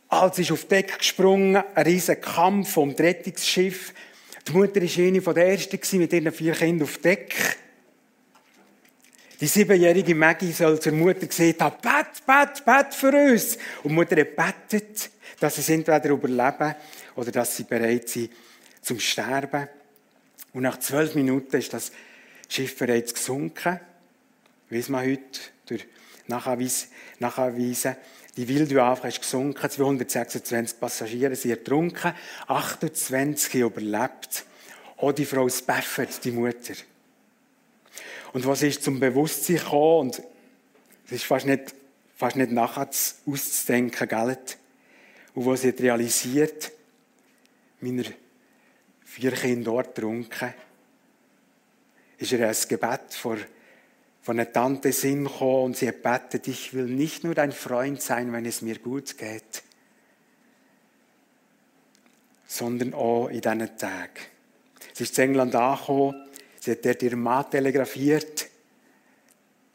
Alles 0.08 0.40
ist 0.40 0.52
auf 0.52 0.66
Deck 0.66 0.98
gesprungen. 0.98 1.58
Ein 1.76 1.86
riesiger 1.86 2.16
Kampf 2.16 2.78
um 2.78 2.92
das 2.92 3.06
Rettungsschiff. 3.06 3.94
Die 4.48 4.52
Mutter 4.54 4.82
war 4.82 5.06
eine 5.06 5.22
der 5.22 5.48
ersten 5.48 5.98
mit 6.00 6.14
ihren 6.14 6.32
vier 6.32 6.54
Kindern 6.54 6.88
auf 6.88 6.98
Deck. 6.98 7.58
Die 9.40 9.48
siebenjährige 9.48 10.14
Maggie 10.14 10.52
soll 10.52 10.80
zur 10.80 10.94
Mutter 10.94 11.26
gesagt 11.26 11.62
haben, 11.62 11.76
bett, 11.82 12.26
bett, 12.26 12.66
bett 12.66 12.94
für 12.94 13.12
uns. 13.12 13.58
Und 13.84 13.90
die 13.90 13.96
Mutter 13.96 14.18
hat 14.18 14.36
bettet, 14.36 15.10
dass 15.40 15.56
sie 15.56 15.74
entweder 15.74 16.10
überleben 16.10 16.76
oder 17.16 17.32
dass 17.32 17.58
sie 17.58 17.64
bereit 17.64 18.08
sind 18.10 18.32
zum 18.82 19.00
Sterben. 19.00 19.68
Und 20.54 20.64
nach 20.64 20.80
zwölf 20.80 21.16
Minuten 21.16 21.56
ist 21.58 21.74
das 21.74 21.92
Schiff 22.48 22.78
bereits 22.78 23.14
gesunken 23.14 23.80
weiss 24.72 24.90
man 24.90 25.06
heute 25.06 25.40
durch 25.66 25.86
Nachweisen, 26.28 27.96
die 28.38 28.48
Wildwaffe 28.48 29.10
ist 29.10 29.22
gesunken, 29.22 29.70
226 29.70 30.80
Passagiere 30.80 31.36
sind 31.36 31.52
ertrunken, 31.52 32.14
28 32.48 33.54
haben 33.56 33.70
überlebt. 33.70 34.46
Auch 34.98 35.12
die 35.12 35.26
Frau 35.26 35.50
Spafford, 35.50 36.24
die 36.24 36.32
Mutter. 36.32 36.76
Und 38.32 38.46
was 38.46 38.64
ist 38.64 38.84
zum 38.84 39.00
Bewusstsein 39.00 39.58
gekommen, 39.58 40.00
und 40.00 40.24
es 41.08 41.12
ist 41.12 41.26
fast 41.26 41.46
nicht, 41.46 41.76
fast 42.16 42.38
nicht 42.38 42.52
nachher 42.52 42.90
auszudenken, 43.26 44.08
gell? 44.08 44.38
Und 45.34 45.46
was 45.46 45.62
sie 45.62 45.70
realisiert, 45.70 46.72
meiner 47.82 48.06
vier 49.04 49.32
Kinder 49.32 49.72
dort 49.72 49.98
ertrunken, 49.98 50.54
ist 52.18 52.32
ihr 52.32 52.48
ein 52.48 52.56
Gebet 52.70 53.14
vor 53.14 53.38
von 54.22 54.38
der 54.38 54.54
Tante 54.54 54.92
Sinn 54.92 55.26
und 55.26 55.76
sie 55.76 55.88
hat 55.88 56.04
betet, 56.04 56.48
ich 56.48 56.74
will 56.74 56.86
nicht 56.86 57.24
nur 57.24 57.34
dein 57.34 57.52
Freund 57.52 58.02
sein, 58.02 58.32
wenn 58.34 58.46
es 58.46 58.62
mir 58.62 58.78
gut 58.78 59.18
geht, 59.18 59.64
sondern 62.46 62.94
auch 62.94 63.28
in 63.30 63.42
diesen 63.42 63.78
Tagen. 63.78 64.20
Sie 64.94 65.04
ist 65.04 65.18
in 65.18 65.30
England 65.30 65.56
angekommen, 65.56 66.30
sie 66.60 66.72
hat 66.72 66.86
dort 66.86 67.02
ihren 67.02 67.22
Mann 67.22 67.50
telegrafiert, 67.50 68.48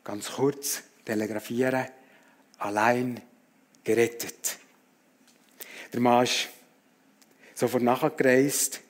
ganz 0.05 0.31
kurz, 0.33 0.83
telegrafieren, 1.05 1.87
allein 2.59 3.21
gerettet. 3.83 4.59
Der 5.93 6.01
Mann 6.01 6.25
ist 6.25 6.49
sofort 7.55 7.83
nachgereist, 7.83 8.81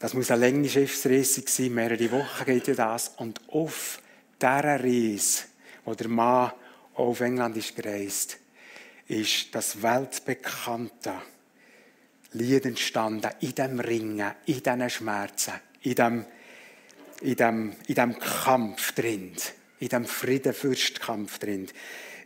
Das 0.00 0.14
muss 0.14 0.30
eine 0.30 0.46
lange 0.46 0.66
Schiffsreise 0.66 1.42
sein, 1.46 1.74
mehrere 1.74 2.10
Wochen 2.10 2.46
geht 2.46 2.68
ja 2.68 2.74
das. 2.74 3.12
Und 3.18 3.38
auf 3.48 4.00
dieser 4.40 4.82
Reise, 4.82 5.44
wo 5.84 5.94
der 5.94 6.08
Mann 6.08 6.52
auf 6.94 7.20
England 7.20 7.58
ist 7.58 7.76
gereist, 7.76 8.38
ist 9.08 9.54
das 9.54 9.82
weltbekannte 9.82 11.12
Lied 12.32 12.64
entstanden, 12.64 13.30
in 13.40 13.54
dem 13.54 13.78
Ringen, 13.78 14.32
in 14.46 14.62
diesen 14.62 14.88
Schmerzen, 14.88 15.52
in 15.82 15.94
dem, 15.94 16.24
in 17.20 17.36
dem, 17.36 17.72
in 17.86 17.94
dem 17.94 18.18
Kampf 18.18 18.92
drin, 18.92 19.34
in 19.80 19.88
dem 19.88 20.06
Friedenfürstkampf 20.06 21.38
drin, 21.40 21.68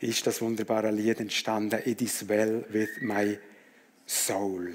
ist 0.00 0.24
das 0.28 0.40
wunderbare 0.40 0.92
Lied 0.92 1.18
entstanden, 1.18 1.80
It 1.84 2.02
is 2.02 2.28
well 2.28 2.64
with 2.68 3.00
my 3.00 3.36
soul. 4.06 4.74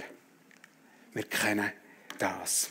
Wir 1.13 1.23
kennen 1.23 1.71
das. 2.21 2.69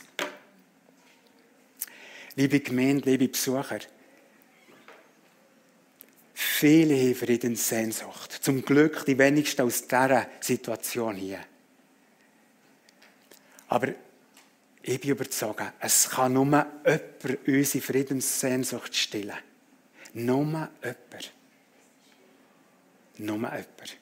Liebe 2.35 2.59
Gemeinde, 2.61 3.09
liebe 3.09 3.27
Besucher, 3.27 3.79
viele 6.33 6.95
haben 6.95 7.15
Friedenssehnsucht. 7.15 8.31
Zum 8.31 8.63
Glück 8.63 9.05
die 9.05 9.17
wenigsten 9.17 9.63
aus 9.63 9.81
dieser 9.81 10.27
Situation 10.39 11.15
hier. 11.15 11.43
Aber 13.67 13.89
ich 14.81 15.01
bin 15.01 15.11
überzeugt, 15.11 15.73
es 15.79 16.09
kann 16.09 16.33
nur 16.33 16.45
jemand 16.45 17.47
unsere 17.47 17.83
Friedenssehnsucht 17.83 18.95
stillen. 18.95 19.37
Nur 20.13 20.69
jemand. 20.81 21.33
Nur 23.17 23.35
jemand. 23.35 23.97